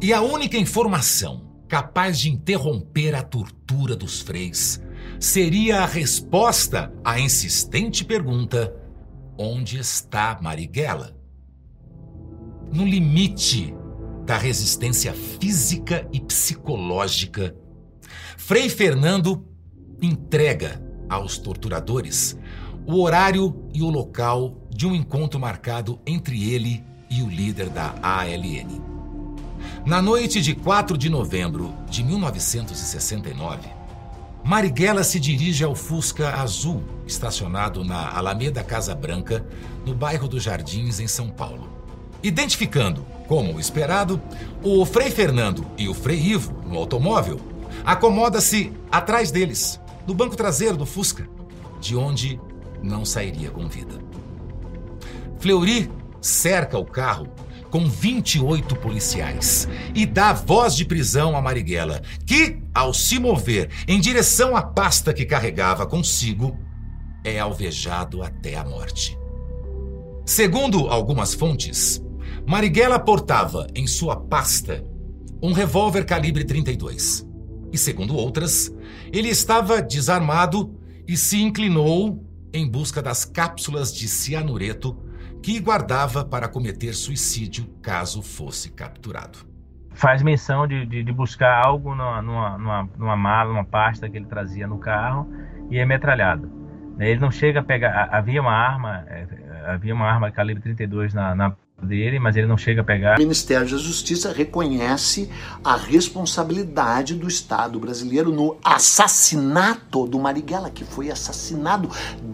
E 0.00 0.12
a 0.12 0.22
única 0.22 0.56
informação 0.56 1.48
capaz 1.66 2.18
de 2.18 2.30
interromper 2.30 3.14
a 3.14 3.22
tortura 3.22 3.96
dos 3.96 4.20
freis 4.20 4.80
seria 5.18 5.80
a 5.80 5.86
resposta 5.86 6.92
à 7.04 7.18
insistente 7.18 8.04
pergunta: 8.04 8.74
onde 9.36 9.78
está 9.78 10.38
Marighella? 10.40 11.16
No 12.72 12.84
limite 12.84 13.74
da 14.24 14.36
resistência 14.36 15.12
física 15.14 16.06
e 16.12 16.20
psicológica, 16.20 17.56
Frei 18.36 18.68
Fernando 18.68 19.46
entrega 20.00 20.82
aos 21.08 21.38
torturadores 21.38 22.38
o 22.88 23.02
horário 23.02 23.54
e 23.74 23.82
o 23.82 23.90
local 23.90 24.56
de 24.70 24.86
um 24.86 24.94
encontro 24.94 25.38
marcado 25.38 26.00
entre 26.06 26.50
ele 26.50 26.82
e 27.10 27.22
o 27.22 27.28
líder 27.28 27.68
da 27.68 27.94
ALN. 28.02 28.80
Na 29.84 30.00
noite 30.00 30.40
de 30.40 30.54
4 30.54 30.96
de 30.96 31.10
novembro 31.10 31.74
de 31.90 32.02
1969, 32.02 33.68
Marighella 34.42 35.04
se 35.04 35.20
dirige 35.20 35.62
ao 35.62 35.74
Fusca 35.74 36.30
Azul, 36.40 36.82
estacionado 37.06 37.84
na 37.84 38.08
Alameda 38.16 38.64
Casa 38.64 38.94
Branca, 38.94 39.46
no 39.84 39.94
bairro 39.94 40.26
dos 40.26 40.42
Jardins, 40.42 40.98
em 40.98 41.06
São 41.06 41.28
Paulo. 41.28 41.68
Identificando, 42.22 43.04
como 43.26 43.60
esperado, 43.60 44.18
o 44.62 44.86
Frei 44.86 45.10
Fernando 45.10 45.66
e 45.76 45.90
o 45.90 45.94
Frei 45.94 46.18
Ivo 46.18 46.54
no 46.66 46.78
automóvel, 46.78 47.38
acomoda-se 47.84 48.72
atrás 48.90 49.30
deles, 49.30 49.78
no 50.06 50.14
banco 50.14 50.34
traseiro 50.34 50.78
do 50.78 50.86
Fusca, 50.86 51.28
de 51.82 51.94
onde 51.94 52.40
não 52.82 53.04
sairia 53.04 53.50
com 53.50 53.68
vida. 53.68 53.98
Fleury 55.38 55.90
cerca 56.20 56.78
o 56.78 56.84
carro 56.84 57.28
com 57.70 57.86
28 57.86 58.76
policiais 58.76 59.68
e 59.94 60.06
dá 60.06 60.32
voz 60.32 60.74
de 60.74 60.84
prisão 60.84 61.36
a 61.36 61.42
Marighella, 61.42 62.02
que, 62.26 62.62
ao 62.74 62.94
se 62.94 63.18
mover 63.18 63.70
em 63.86 64.00
direção 64.00 64.56
à 64.56 64.62
pasta 64.62 65.12
que 65.12 65.26
carregava 65.26 65.86
consigo, 65.86 66.58
é 67.24 67.38
alvejado 67.38 68.22
até 68.22 68.56
a 68.56 68.64
morte. 68.64 69.18
Segundo 70.24 70.88
algumas 70.88 71.34
fontes, 71.34 72.02
Marighella 72.46 72.98
portava 72.98 73.66
em 73.74 73.86
sua 73.86 74.16
pasta 74.16 74.84
um 75.42 75.52
revólver 75.52 76.04
calibre 76.04 76.44
32. 76.44 77.26
E 77.72 77.78
segundo 77.78 78.16
outras, 78.16 78.72
ele 79.12 79.28
estava 79.28 79.82
desarmado 79.82 80.74
e 81.06 81.16
se 81.16 81.40
inclinou 81.40 82.24
em 82.52 82.70
busca 82.70 83.02
das 83.02 83.24
cápsulas 83.24 83.92
de 83.92 84.08
cianureto 84.08 84.96
que 85.42 85.60
guardava 85.60 86.24
para 86.24 86.48
cometer 86.48 86.92
suicídio 86.92 87.66
caso 87.82 88.22
fosse 88.22 88.72
capturado. 88.72 89.38
Faz 89.92 90.22
menção 90.22 90.66
de, 90.66 90.86
de, 90.86 91.02
de 91.02 91.12
buscar 91.12 91.64
algo 91.64 91.94
numa, 91.94 92.22
numa, 92.22 92.88
numa, 92.96 93.16
mala, 93.16 93.50
numa 93.50 93.64
pasta 93.64 94.08
que 94.08 94.16
ele 94.16 94.26
trazia 94.26 94.66
no 94.66 94.78
carro 94.78 95.28
e 95.70 95.78
é 95.78 95.84
metralhado. 95.84 96.50
Ele 96.98 97.20
não 97.20 97.30
chega 97.30 97.60
a 97.60 97.62
pegar. 97.62 98.08
Havia 98.12 98.40
uma 98.40 98.52
arma, 98.52 99.04
é, 99.08 99.26
havia 99.66 99.94
uma 99.94 100.06
arma 100.06 100.30
calibre 100.30 100.62
32 100.62 101.14
na, 101.14 101.34
na 101.34 101.56
dele, 101.82 102.18
mas 102.18 102.36
ele 102.36 102.46
não 102.46 102.56
chega 102.56 102.80
a 102.80 102.84
pegar. 102.84 103.16
O 103.16 103.20
Ministério 103.20 103.68
da 103.68 103.76
Justiça 103.76 104.32
reconhece 104.32 105.30
a 105.62 105.76
responsabilidade 105.76 107.14
do 107.14 107.28
Estado 107.28 107.78
brasileiro 107.78 108.32
no 108.32 108.56
assassinato 108.62 110.06
do 110.06 110.18
Marighella, 110.18 110.70
que 110.70 110.84
foi 110.84 111.10
assassinado 111.10 111.88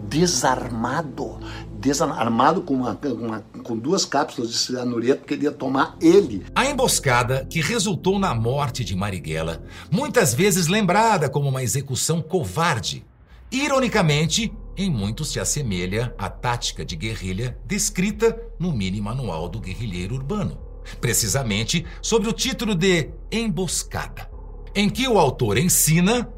desarmado. 0.07 1.39
Desarmado 1.77 2.61
com, 2.61 2.73
uma, 2.73 2.97
uma, 3.03 3.43
com 3.63 3.77
duas 3.77 4.05
cápsulas 4.05 4.49
de 4.49 4.57
cianureto, 4.57 5.23
queria 5.23 5.51
tomar 5.51 5.95
ele. 6.01 6.43
A 6.55 6.65
emboscada, 6.65 7.45
que 7.47 7.61
resultou 7.61 8.17
na 8.17 8.33
morte 8.33 8.83
de 8.83 8.95
Marighella, 8.95 9.61
muitas 9.91 10.33
vezes 10.33 10.67
lembrada 10.67 11.29
como 11.29 11.47
uma 11.47 11.61
execução 11.61 12.23
covarde, 12.23 13.05
ironicamente 13.51 14.51
em 14.77 14.89
muito 14.89 15.23
se 15.23 15.39
assemelha 15.39 16.13
à 16.17 16.29
tática 16.29 16.83
de 16.83 16.95
guerrilha 16.95 17.57
descrita 17.65 18.37
no 18.59 18.71
mini 18.71 18.99
manual 18.99 19.47
do 19.47 19.59
guerrilheiro 19.59 20.15
urbano, 20.15 20.57
precisamente 20.99 21.85
sob 22.01 22.27
o 22.27 22.33
título 22.33 22.75
de 22.75 23.09
Emboscada, 23.31 24.29
em 24.75 24.89
que 24.89 25.07
o 25.07 25.17
autor 25.17 25.57
ensina 25.57 26.29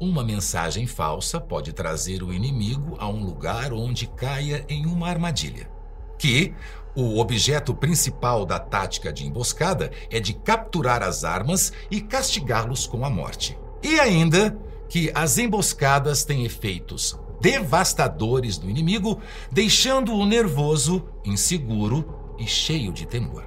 uma 0.00 0.22
mensagem 0.22 0.86
falsa 0.86 1.40
pode 1.40 1.72
trazer 1.72 2.22
o 2.22 2.32
inimigo 2.32 2.96
a 2.98 3.08
um 3.08 3.24
lugar 3.24 3.72
onde 3.72 4.06
caia 4.06 4.64
em 4.68 4.86
uma 4.86 5.08
armadilha. 5.08 5.70
Que 6.18 6.54
o 6.94 7.18
objeto 7.18 7.74
principal 7.74 8.46
da 8.46 8.58
tática 8.58 9.12
de 9.12 9.26
emboscada 9.26 9.90
é 10.10 10.18
de 10.18 10.32
capturar 10.32 11.02
as 11.02 11.24
armas 11.24 11.72
e 11.90 12.00
castigá-los 12.00 12.86
com 12.86 13.04
a 13.04 13.10
morte. 13.10 13.58
E 13.82 14.00
ainda 14.00 14.58
que 14.88 15.10
as 15.14 15.36
emboscadas 15.36 16.24
têm 16.24 16.44
efeitos 16.44 17.18
devastadores 17.46 18.58
do 18.58 18.68
inimigo, 18.68 19.20
deixando-o 19.52 20.26
nervoso, 20.26 21.08
inseguro 21.24 22.34
e 22.36 22.44
cheio 22.44 22.92
de 22.92 23.06
temor. 23.06 23.44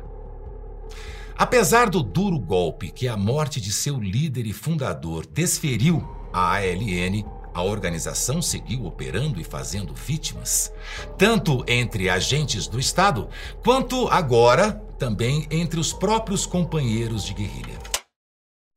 Apesar 1.38 1.89
do 1.89 2.01
duro 2.01 2.39
golpe 2.39 2.91
que 2.91 3.09
a 3.09 3.17
morte 3.17 3.59
de 3.59 3.73
seu 3.73 3.99
líder 3.99 4.47
e 4.47 4.53
fundador 4.53 5.25
desferiu 5.25 6.07
à 6.31 6.55
ALN, 6.55 7.25
a 7.53 7.62
organização 7.62 8.41
seguiu 8.41 8.85
operando 8.85 9.41
e 9.41 9.43
fazendo 9.43 9.93
vítimas, 9.93 10.71
tanto 11.17 11.65
entre 11.67 12.09
agentes 12.09 12.67
do 12.67 12.79
Estado, 12.79 13.27
quanto 13.65 14.07
agora 14.07 14.81
também 14.97 15.45
entre 15.51 15.77
os 15.77 15.91
próprios 15.91 16.45
companheiros 16.45 17.25
de 17.25 17.33
guerrilha. 17.33 17.77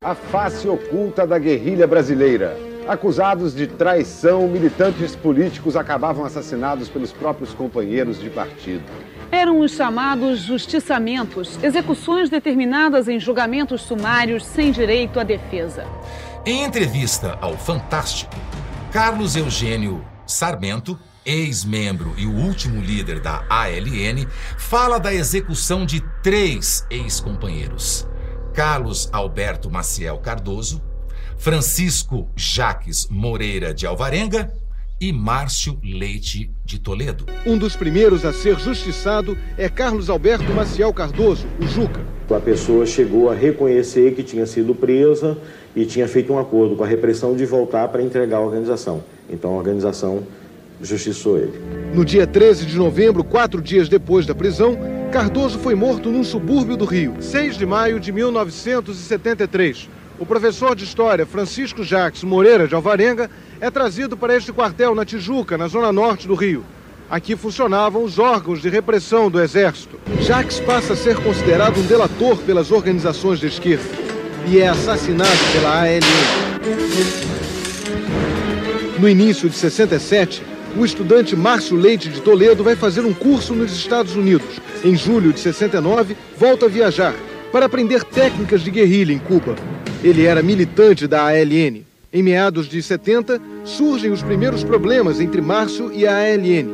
A 0.03 0.15
face 0.15 0.67
oculta 0.67 1.25
da 1.25 1.39
guerrilha 1.39 1.87
brasileira 1.87 2.72
Acusados 2.87 3.55
de 3.55 3.65
traição, 3.65 4.47
militantes 4.47 5.15
políticos 5.15 5.77
acabavam 5.77 6.25
assassinados 6.25 6.89
pelos 6.89 7.13
próprios 7.13 7.53
companheiros 7.53 8.19
de 8.19 8.29
partido. 8.29 8.83
Eram 9.31 9.61
os 9.61 9.71
chamados 9.71 10.39
justiçamentos, 10.39 11.57
execuções 11.63 12.29
determinadas 12.29 13.07
em 13.07 13.19
julgamentos 13.19 13.81
sumários 13.81 14.45
sem 14.45 14.71
direito 14.71 15.19
à 15.19 15.23
defesa. 15.23 15.85
Em 16.45 16.63
entrevista 16.63 17.37
ao 17.39 17.57
Fantástico, 17.57 18.35
Carlos 18.91 19.35
Eugênio 19.37 20.03
Sarmento, 20.25 20.99
ex-membro 21.25 22.13
e 22.17 22.25
o 22.25 22.35
último 22.35 22.81
líder 22.81 23.21
da 23.21 23.45
ALN, 23.49 24.27
fala 24.57 24.99
da 24.99 25.13
execução 25.13 25.85
de 25.85 26.01
três 26.21 26.85
ex-companheiros: 26.89 28.05
Carlos 28.53 29.09
Alberto 29.11 29.71
Maciel 29.71 30.17
Cardoso, 30.17 30.81
Francisco 31.43 32.29
Jaques 32.37 33.09
Moreira 33.11 33.73
de 33.73 33.85
Alvarenga 33.85 34.49
e 34.97 35.11
Márcio 35.11 35.77
Leite 35.83 36.49
de 36.63 36.79
Toledo. 36.79 37.25
Um 37.45 37.57
dos 37.57 37.75
primeiros 37.75 38.23
a 38.23 38.31
ser 38.31 38.57
justiçado 38.57 39.37
é 39.57 39.67
Carlos 39.67 40.09
Alberto 40.09 40.53
Maciel 40.53 40.93
Cardoso, 40.93 41.45
o 41.59 41.67
Juca. 41.67 41.99
A 42.33 42.39
pessoa 42.39 42.85
chegou 42.85 43.29
a 43.29 43.35
reconhecer 43.35 44.15
que 44.15 44.23
tinha 44.23 44.45
sido 44.45 44.73
presa 44.73 45.37
e 45.75 45.85
tinha 45.85 46.07
feito 46.07 46.31
um 46.31 46.39
acordo 46.39 46.77
com 46.77 46.83
a 46.85 46.87
repressão 46.87 47.35
de 47.35 47.45
voltar 47.45 47.89
para 47.89 48.01
entregar 48.01 48.37
a 48.37 48.41
organização. 48.41 49.03
Então 49.29 49.53
a 49.53 49.57
organização 49.57 50.25
justiçou 50.81 51.37
ele. 51.37 51.59
No 51.93 52.05
dia 52.05 52.25
13 52.25 52.65
de 52.65 52.77
novembro, 52.77 53.21
quatro 53.21 53.61
dias 53.61 53.89
depois 53.89 54.25
da 54.25 54.33
prisão, 54.33 54.77
Cardoso 55.11 55.59
foi 55.59 55.75
morto 55.75 56.09
num 56.09 56.23
subúrbio 56.23 56.77
do 56.77 56.85
Rio, 56.85 57.17
6 57.19 57.57
de 57.57 57.65
maio 57.65 57.99
de 57.99 58.13
1973. 58.13 59.89
O 60.23 60.25
professor 60.25 60.73
de 60.73 60.85
História 60.85 61.25
Francisco 61.25 61.83
Jacques 61.83 62.23
Moreira 62.23 62.65
de 62.65 62.73
Alvarenga 62.73 63.29
é 63.59 63.69
trazido 63.69 64.15
para 64.15 64.33
este 64.33 64.53
quartel 64.53 64.95
na 64.95 65.03
Tijuca, 65.03 65.57
na 65.57 65.67
zona 65.67 65.91
norte 65.91 66.29
do 66.29 66.33
Rio. 66.33 66.63
Aqui 67.09 67.35
funcionavam 67.35 68.01
os 68.01 68.17
órgãos 68.17 68.61
de 68.61 68.69
repressão 68.69 69.29
do 69.29 69.41
Exército. 69.41 69.99
Jacques 70.21 70.61
passa 70.61 70.93
a 70.93 70.95
ser 70.95 71.17
considerado 71.17 71.77
um 71.77 71.85
delator 71.85 72.37
pelas 72.37 72.71
organizações 72.71 73.37
de 73.37 73.47
esquerda 73.47 73.83
e 74.47 74.61
é 74.61 74.69
assassinado 74.69 75.29
pela 75.51 75.81
ALN. 75.81 75.99
No 79.01 79.09
início 79.09 79.49
de 79.49 79.57
67, 79.57 80.41
o 80.77 80.85
estudante 80.85 81.35
Márcio 81.35 81.75
Leite 81.75 82.07
de 82.07 82.21
Toledo 82.21 82.63
vai 82.63 82.77
fazer 82.77 83.01
um 83.01 83.13
curso 83.13 83.53
nos 83.53 83.73
Estados 83.73 84.15
Unidos. 84.15 84.61
Em 84.85 84.95
julho 84.95 85.33
de 85.33 85.41
69, 85.41 86.15
volta 86.37 86.67
a 86.67 86.69
viajar 86.69 87.13
para 87.53 87.67
aprender 87.67 88.03
técnicas 88.03 88.61
de 88.61 88.71
guerrilha 88.71 89.13
em 89.13 89.19
Cuba. 89.19 89.55
Ele 90.03 90.25
era 90.25 90.41
militante 90.41 91.05
da 91.05 91.27
ALN. 91.27 91.83
Em 92.11 92.23
meados 92.23 92.67
de 92.67 92.81
70, 92.81 93.39
surgem 93.63 94.11
os 94.11 94.23
primeiros 94.23 94.63
problemas 94.63 95.19
entre 95.19 95.39
Márcio 95.39 95.93
e 95.93 96.07
a 96.07 96.17
ALN. 96.17 96.67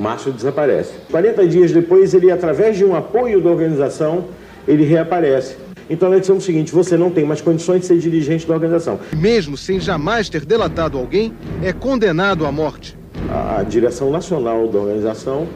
Márcio 0.00 0.32
desaparece. 0.32 0.94
40 1.12 1.46
dias 1.46 1.70
depois, 1.70 2.12
ele, 2.12 2.28
através 2.28 2.76
de 2.76 2.84
um 2.84 2.96
apoio 2.96 3.40
da 3.40 3.50
organização, 3.50 4.24
ele 4.66 4.84
reaparece. 4.84 5.56
Então 5.88 6.10
nós 6.10 6.20
dissemos 6.20 6.42
o 6.42 6.46
seguinte: 6.46 6.72
você 6.72 6.96
não 6.96 7.10
tem 7.10 7.24
mais 7.24 7.40
condições 7.40 7.82
de 7.82 7.86
ser 7.86 7.98
dirigente 7.98 8.48
da 8.48 8.54
organização. 8.54 8.98
Mesmo 9.16 9.56
sem 9.56 9.78
jamais 9.78 10.28
ter 10.28 10.44
delatado 10.44 10.98
alguém, 10.98 11.32
é 11.62 11.72
condenado 11.72 12.44
à 12.44 12.50
morte. 12.50 12.98
A 13.28 13.62
direção 13.62 14.10
nacional 14.10 14.66
da 14.66 14.78
organização 14.80 15.46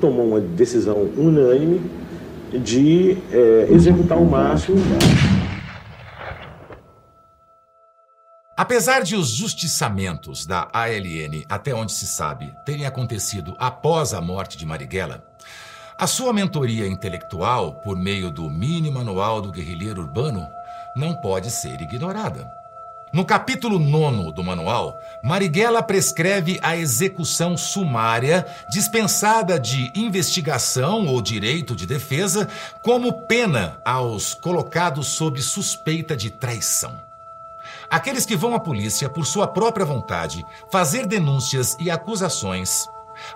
tomou 0.00 0.26
uma 0.26 0.40
decisão 0.40 1.08
unânime 1.16 1.80
de 2.58 3.16
é, 3.32 3.68
executar 3.70 4.18
o 4.18 4.24
Márcio. 4.24 4.74
Apesar 8.56 9.02
de 9.02 9.16
os 9.16 9.30
justiçamentos 9.30 10.44
da 10.44 10.68
ALN, 10.72 11.44
até 11.48 11.74
onde 11.74 11.92
se 11.92 12.06
sabe, 12.06 12.52
terem 12.66 12.84
acontecido 12.84 13.56
após 13.58 14.12
a 14.12 14.20
morte 14.20 14.58
de 14.58 14.66
Marighella, 14.66 15.24
a 15.98 16.06
sua 16.06 16.32
mentoria 16.32 16.86
intelectual, 16.86 17.74
por 17.82 17.96
meio 17.96 18.30
do 18.30 18.50
mini 18.50 18.90
manual 18.90 19.40
do 19.40 19.50
guerrilheiro 19.50 20.02
urbano, 20.02 20.46
não 20.94 21.14
pode 21.14 21.50
ser 21.50 21.80
ignorada. 21.80 22.59
No 23.12 23.24
capítulo 23.24 23.80
9 23.80 24.30
do 24.30 24.44
manual, 24.44 25.00
Marighella 25.20 25.82
prescreve 25.82 26.60
a 26.62 26.76
execução 26.76 27.56
sumária 27.56 28.46
dispensada 28.70 29.58
de 29.58 29.90
investigação 29.96 31.08
ou 31.08 31.20
direito 31.20 31.74
de 31.74 31.86
defesa 31.86 32.48
como 32.82 33.12
pena 33.26 33.80
aos 33.84 34.32
colocados 34.32 35.08
sob 35.08 35.42
suspeita 35.42 36.16
de 36.16 36.30
traição. 36.30 37.00
Aqueles 37.90 38.24
que 38.24 38.36
vão 38.36 38.54
à 38.54 38.60
polícia 38.60 39.08
por 39.08 39.26
sua 39.26 39.48
própria 39.48 39.84
vontade 39.84 40.46
fazer 40.70 41.04
denúncias 41.04 41.76
e 41.80 41.90
acusações. 41.90 42.86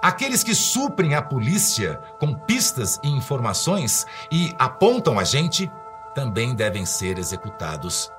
Aqueles 0.00 0.44
que 0.44 0.54
suprem 0.54 1.16
a 1.16 1.20
polícia 1.20 1.98
com 2.20 2.32
pistas 2.32 3.00
e 3.02 3.08
informações 3.08 4.06
e 4.30 4.54
apontam 4.56 5.18
a 5.18 5.24
gente 5.24 5.68
também 6.14 6.54
devem 6.54 6.87
ser 6.87 7.18
executados 7.18 8.13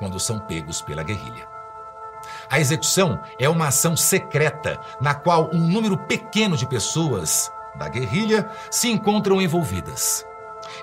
quando 0.00 0.18
são 0.18 0.40
pegos 0.40 0.82
pela 0.82 1.04
guerrilha. 1.04 1.48
A 2.50 2.58
execução 2.58 3.20
é 3.38 3.48
uma 3.48 3.68
ação 3.68 3.96
secreta 3.96 4.80
na 5.00 5.14
qual 5.14 5.48
um 5.54 5.58
número 5.58 5.96
pequeno 5.96 6.56
de 6.56 6.66
pessoas 6.66 7.52
da 7.76 7.88
guerrilha 7.88 8.50
se 8.68 8.88
encontram 8.88 9.40
envolvidas. 9.40 10.26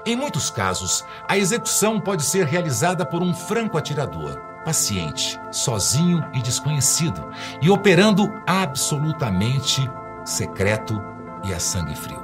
Em 0.05 0.15
muitos 0.15 0.49
casos, 0.49 1.03
a 1.27 1.37
execução 1.37 1.99
pode 1.99 2.23
ser 2.23 2.45
realizada 2.45 3.05
por 3.05 3.21
um 3.21 3.33
franco 3.33 3.77
atirador 3.77 4.41
paciente, 4.67 5.39
sozinho 5.49 6.21
e 6.33 6.41
desconhecido, 6.41 7.25
e 7.61 7.69
operando 7.69 8.29
absolutamente 8.45 9.89
secreto 10.25 11.01
e 11.45 11.53
a 11.53 11.59
sangue 11.59 11.95
frio. 11.95 12.21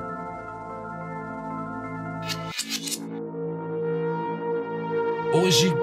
Hoje, 5.33 5.73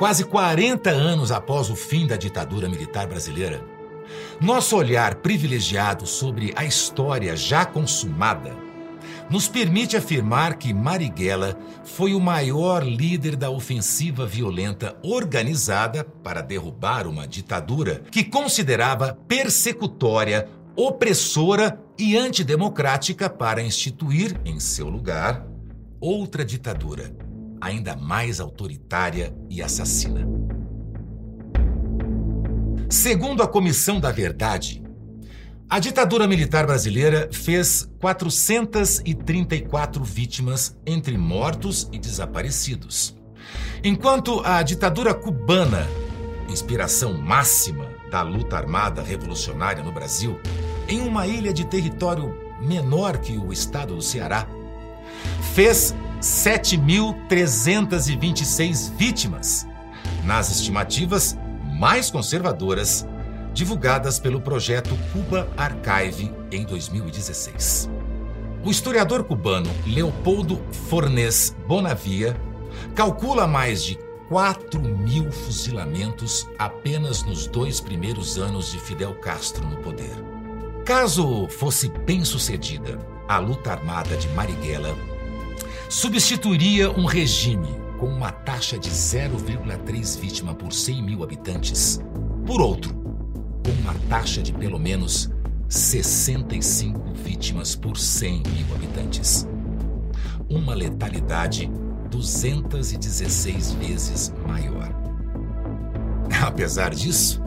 quase 0.00 0.24
40 0.24 0.88
anos 0.88 1.30
após 1.30 1.68
o 1.68 1.76
fim 1.76 2.06
da 2.06 2.16
ditadura 2.16 2.70
militar 2.70 3.06
brasileira, 3.06 3.62
nosso 4.40 4.74
olhar 4.74 5.16
privilegiado 5.16 6.06
sobre 6.06 6.54
a 6.56 6.64
história 6.64 7.36
já 7.36 7.66
consumada 7.66 8.50
nos 9.28 9.46
permite 9.46 9.98
afirmar 9.98 10.56
que 10.56 10.72
Marighella 10.72 11.54
foi 11.84 12.14
o 12.14 12.20
maior 12.20 12.82
líder 12.82 13.36
da 13.36 13.50
ofensiva 13.50 14.26
violenta 14.26 14.96
organizada 15.02 16.02
para 16.02 16.40
derrubar 16.40 17.06
uma 17.06 17.28
ditadura 17.28 18.02
que 18.10 18.24
considerava 18.24 19.18
persecutória, 19.28 20.48
opressora 20.74 21.78
e 21.98 22.16
antidemocrática 22.16 23.28
para 23.28 23.62
instituir, 23.62 24.40
em 24.46 24.58
seu 24.58 24.88
lugar, 24.88 25.46
outra 26.00 26.42
ditadura, 26.42 27.14
ainda 27.60 27.94
mais 27.94 28.40
autoritária 28.40 29.32
e 29.48 29.62
assassina. 29.62 30.26
Segundo 32.88 33.42
a 33.42 33.48
Comissão 33.48 34.00
da 34.00 34.10
Verdade, 34.10 34.82
a 35.68 35.78
ditadura 35.78 36.26
militar 36.26 36.66
brasileira 36.66 37.28
fez 37.30 37.88
434 38.00 40.02
vítimas 40.02 40.76
entre 40.84 41.16
mortos 41.16 41.88
e 41.92 41.98
desaparecidos. 41.98 43.16
Enquanto 43.84 44.40
a 44.44 44.60
ditadura 44.64 45.14
cubana, 45.14 45.86
inspiração 46.48 47.14
máxima 47.14 47.86
da 48.10 48.22
luta 48.22 48.56
armada 48.56 49.00
revolucionária 49.00 49.84
no 49.84 49.92
Brasil, 49.92 50.40
em 50.88 51.02
uma 51.02 51.28
ilha 51.28 51.52
de 51.52 51.64
território 51.64 52.36
menor 52.60 53.18
que 53.18 53.38
o 53.38 53.52
estado 53.52 53.94
do 53.94 54.02
Ceará, 54.02 54.48
fez 55.54 55.94
7.326 56.20 58.92
vítimas. 58.94 59.66
Nas 60.24 60.50
estimativas 60.50 61.38
mais 61.78 62.10
conservadoras, 62.10 63.06
divulgadas 63.54 64.18
pelo 64.18 64.40
projeto 64.40 64.98
Cuba 65.12 65.48
Archive 65.56 66.32
em 66.52 66.64
2016. 66.64 67.88
O 68.62 68.70
historiador 68.70 69.24
cubano 69.24 69.70
Leopoldo 69.86 70.60
Fornés 70.88 71.56
Bonavia 71.66 72.36
calcula 72.94 73.46
mais 73.46 73.82
de 73.82 73.98
4 74.28 74.80
mil 74.80 75.32
fuzilamentos 75.32 76.46
apenas 76.58 77.22
nos 77.22 77.46
dois 77.46 77.80
primeiros 77.80 78.38
anos 78.38 78.70
de 78.70 78.78
Fidel 78.78 79.14
Castro 79.14 79.66
no 79.66 79.78
poder. 79.78 80.12
Caso 80.84 81.48
fosse 81.48 81.88
bem 81.88 82.24
sucedida, 82.24 82.98
a 83.26 83.38
luta 83.38 83.72
armada 83.72 84.16
de 84.16 84.28
Marighella 84.28 84.94
substituiria 85.90 86.88
um 86.88 87.04
regime 87.04 87.66
com 87.98 88.06
uma 88.06 88.30
taxa 88.30 88.78
de 88.78 88.88
0,3 88.88 90.20
vítima 90.20 90.54
por 90.54 90.72
100 90.72 91.02
mil 91.02 91.24
habitantes 91.24 92.00
por 92.46 92.60
outro, 92.62 92.94
com 93.64 93.72
uma 93.82 93.94
taxa 94.08 94.40
de 94.40 94.52
pelo 94.52 94.78
menos 94.78 95.28
65 95.68 97.12
vítimas 97.12 97.74
por 97.74 97.96
100 97.96 98.42
mil 98.54 98.72
habitantes. 98.72 99.48
Uma 100.48 100.74
letalidade 100.74 101.68
216 102.08 103.72
vezes 103.72 104.32
maior. 104.46 104.94
Apesar 106.46 106.94
disso, 106.94 107.42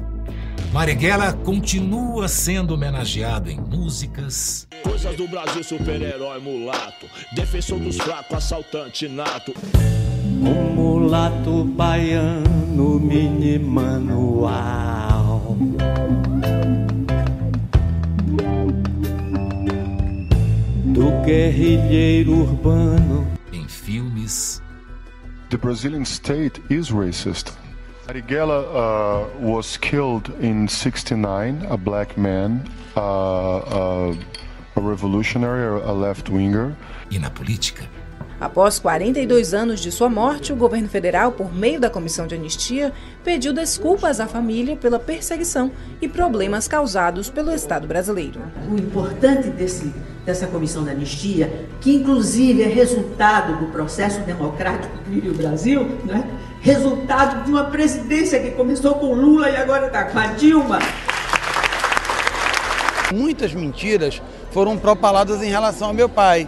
Marighella 0.71 1.34
continua 1.34 2.28
sendo 2.28 2.73
homenageado 2.73 3.49
em 3.49 3.60
músicas. 3.60 4.67
Coisas 4.84 5.15
do 5.15 5.28
Brasil, 5.28 5.63
super-herói 5.63 6.39
mulato, 6.39 7.08
defensor 7.34 7.80
dos 7.80 7.97
fracos, 7.97 8.38
assaltante 8.38 9.08
nato. 9.08 9.54
Um 10.23 10.73
mulato 10.76 11.63
baiano, 11.63 12.99
mini 12.99 13.58
manual. 13.60 15.58
Do 20.86 21.12
guerrilheiro 21.26 22.34
urbano. 22.34 23.28
Em 23.52 23.67
filmes. 23.67 24.62
The 25.49 25.58
Brazilian 25.58 26.06
state 26.06 26.62
is 26.69 26.89
racist. 26.91 27.54
Marighella 28.13 28.62
uh, 28.62 29.28
was 29.39 29.76
killed 29.76 30.32
in 30.39 30.67
69, 30.67 31.65
a 31.67 31.76
black 31.76 32.15
man, 32.15 32.62
uh, 32.95 32.99
uh, 32.99 34.15
a 34.76 34.82
revolutionary, 34.82 35.82
a 35.82 35.91
left 35.91 36.30
winger. 36.30 36.76
E 37.10 37.17
na 37.17 37.32
política. 37.32 37.84
Após 38.39 38.78
42 38.78 39.56
anos 39.56 39.80
de 39.80 39.91
sua 39.91 40.10
morte, 40.10 40.54
o 40.54 40.56
governo 40.56 40.88
federal, 40.88 41.32
por 41.32 41.52
meio 41.52 41.80
da 41.80 41.89
Comissão 41.89 42.28
de 42.28 42.36
Anistia, 42.36 42.93
pediu 43.23 43.52
desculpas 43.52 44.19
à 44.19 44.28
família 44.28 44.76
pela 44.76 44.99
perseguição 44.99 45.71
e 45.99 46.08
problemas 46.08 46.67
causados 46.67 47.32
pelo 47.32 47.52
Estado 47.52 47.88
brasileiro. 47.88 48.39
O 48.69 48.76
importante 48.76 49.49
desse, 49.49 49.91
dessa 50.23 50.45
Comissão 50.45 50.84
de 50.84 50.91
Anistia, 50.91 51.67
que 51.82 51.95
inclusive 51.95 52.62
é 52.62 52.67
resultado 52.67 53.57
do 53.59 53.72
processo 53.72 54.20
democrático 54.22 54.95
que 54.99 55.09
vive 55.09 55.30
o 55.30 55.34
Brasil, 55.34 55.86
né? 56.05 56.24
Resultado 56.64 57.43
de 57.43 57.51
uma 57.51 57.66
presidência 57.66 58.39
que 58.39 58.51
começou 58.51 58.95
com 58.95 59.14
Lula 59.14 59.49
e 59.49 59.55
agora 59.57 59.88
está 59.88 60.05
com 60.05 60.18
a 60.18 60.28
Dilma. 60.28 60.80
Muitas 63.14 63.53
mentiras 63.53 64.22
foram 64.49 64.78
propaladas 64.78 65.43
em 65.43 65.49
relação 65.49 65.89
ao 65.89 65.93
meu 65.93 66.07
pai 66.07 66.47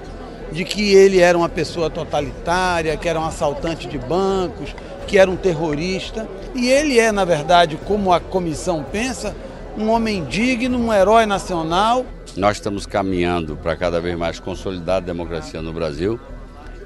de 0.54 0.64
que 0.64 0.94
ele 0.94 1.20
era 1.20 1.38
uma 1.38 1.50
pessoa 1.50 1.90
totalitária, 1.90 2.96
que 2.96 3.10
era 3.10 3.20
um 3.20 3.26
assaltante 3.26 3.90
de 3.90 3.98
bancos, 3.98 4.74
que 5.06 5.18
era 5.18 5.30
um 5.30 5.36
terrorista. 5.36 6.26
E 6.56 6.70
ele 6.70 6.98
é, 6.98 7.12
na 7.12 7.26
verdade, 7.26 7.78
como 7.86 8.14
a 8.14 8.20
comissão 8.22 8.86
pensa, 8.90 9.36
um 9.78 9.90
homem 9.90 10.24
digno, 10.24 10.78
um 10.78 10.94
herói 10.94 11.26
nacional. 11.26 12.06
Nós 12.38 12.56
estamos 12.56 12.86
caminhando 12.86 13.58
para 13.58 13.76
cada 13.76 14.00
vez 14.00 14.18
mais 14.18 14.40
consolidar 14.40 14.98
a 14.98 15.02
democracia 15.02 15.62
no 15.62 15.74
Brasil, 15.74 16.18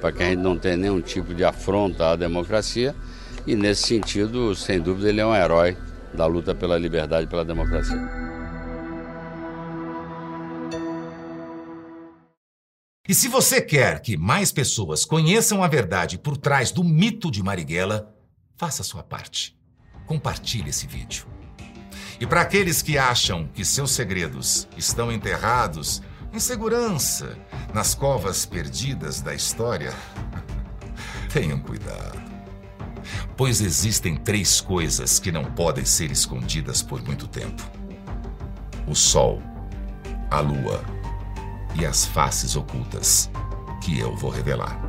para 0.02 0.12
que 0.12 0.24
a 0.24 0.26
gente 0.26 0.40
não 0.40 0.58
tenha 0.58 0.78
nenhum 0.78 1.00
tipo 1.00 1.32
de 1.36 1.44
afronta 1.44 2.08
à 2.08 2.16
democracia. 2.16 2.96
E 3.50 3.56
nesse 3.56 3.88
sentido, 3.88 4.54
sem 4.56 4.80
dúvida, 4.80 5.10
ele 5.10 5.22
é 5.22 5.26
um 5.26 5.36
herói 5.36 5.76
da 6.14 6.28
luta 6.28 6.54
pela 6.54 6.78
liberdade 6.78 7.26
e 7.26 7.28
pela 7.28 7.43
democracia. 7.43 7.97
E 13.08 13.16
se 13.16 13.28
você 13.28 13.60
quer 13.60 14.04
que 14.04 14.16
mais 14.16 14.52
pessoas 14.52 15.04
conheçam 15.04 15.64
a 15.64 15.68
verdade 15.68 16.20
por 16.20 16.38
trás 16.38 16.72
do 16.72 16.84
mito 16.84 17.32
de 17.32 17.41
Marighella, 17.41 18.16
faça 18.56 18.84
sua 18.84 19.02
parte. 19.02 19.58
Compartilhe 20.06 20.70
esse 20.70 20.86
vídeo. 20.86 21.26
E 22.22 22.28
para 22.28 22.41
aqueles 22.41 22.84
que 22.84 23.00
acham 23.00 23.47
que 23.47 23.66
seus 23.66 23.89
segredos 23.89 24.68
estão 24.78 25.12
enterrados 25.12 26.04
em 26.32 26.39
segurança 26.39 27.36
nas 27.74 27.95
covas 27.95 28.45
perdidas 28.45 29.22
da 29.22 29.34
história, 29.34 29.91
tenham 31.34 31.60
cuidado. 31.60 32.29
Pois 33.36 33.62
existem 33.62 34.16
três 34.16 34.60
coisas 34.60 35.20
que 35.20 35.32
não 35.32 35.45
podem 35.45 35.86
ser 35.86 36.12
escondidas 36.12 36.82
por 36.82 37.01
muito 37.03 37.28
tempo: 37.28 37.64
o 38.88 38.95
Sol, 38.95 39.41
a 40.30 40.39
Lua 40.39 40.84
e 41.76 41.86
as 41.86 42.05
faces 42.05 42.55
ocultas 42.55 43.30
que 43.82 43.99
eu 43.99 44.16
vou 44.16 44.30
revelar. 44.30 44.89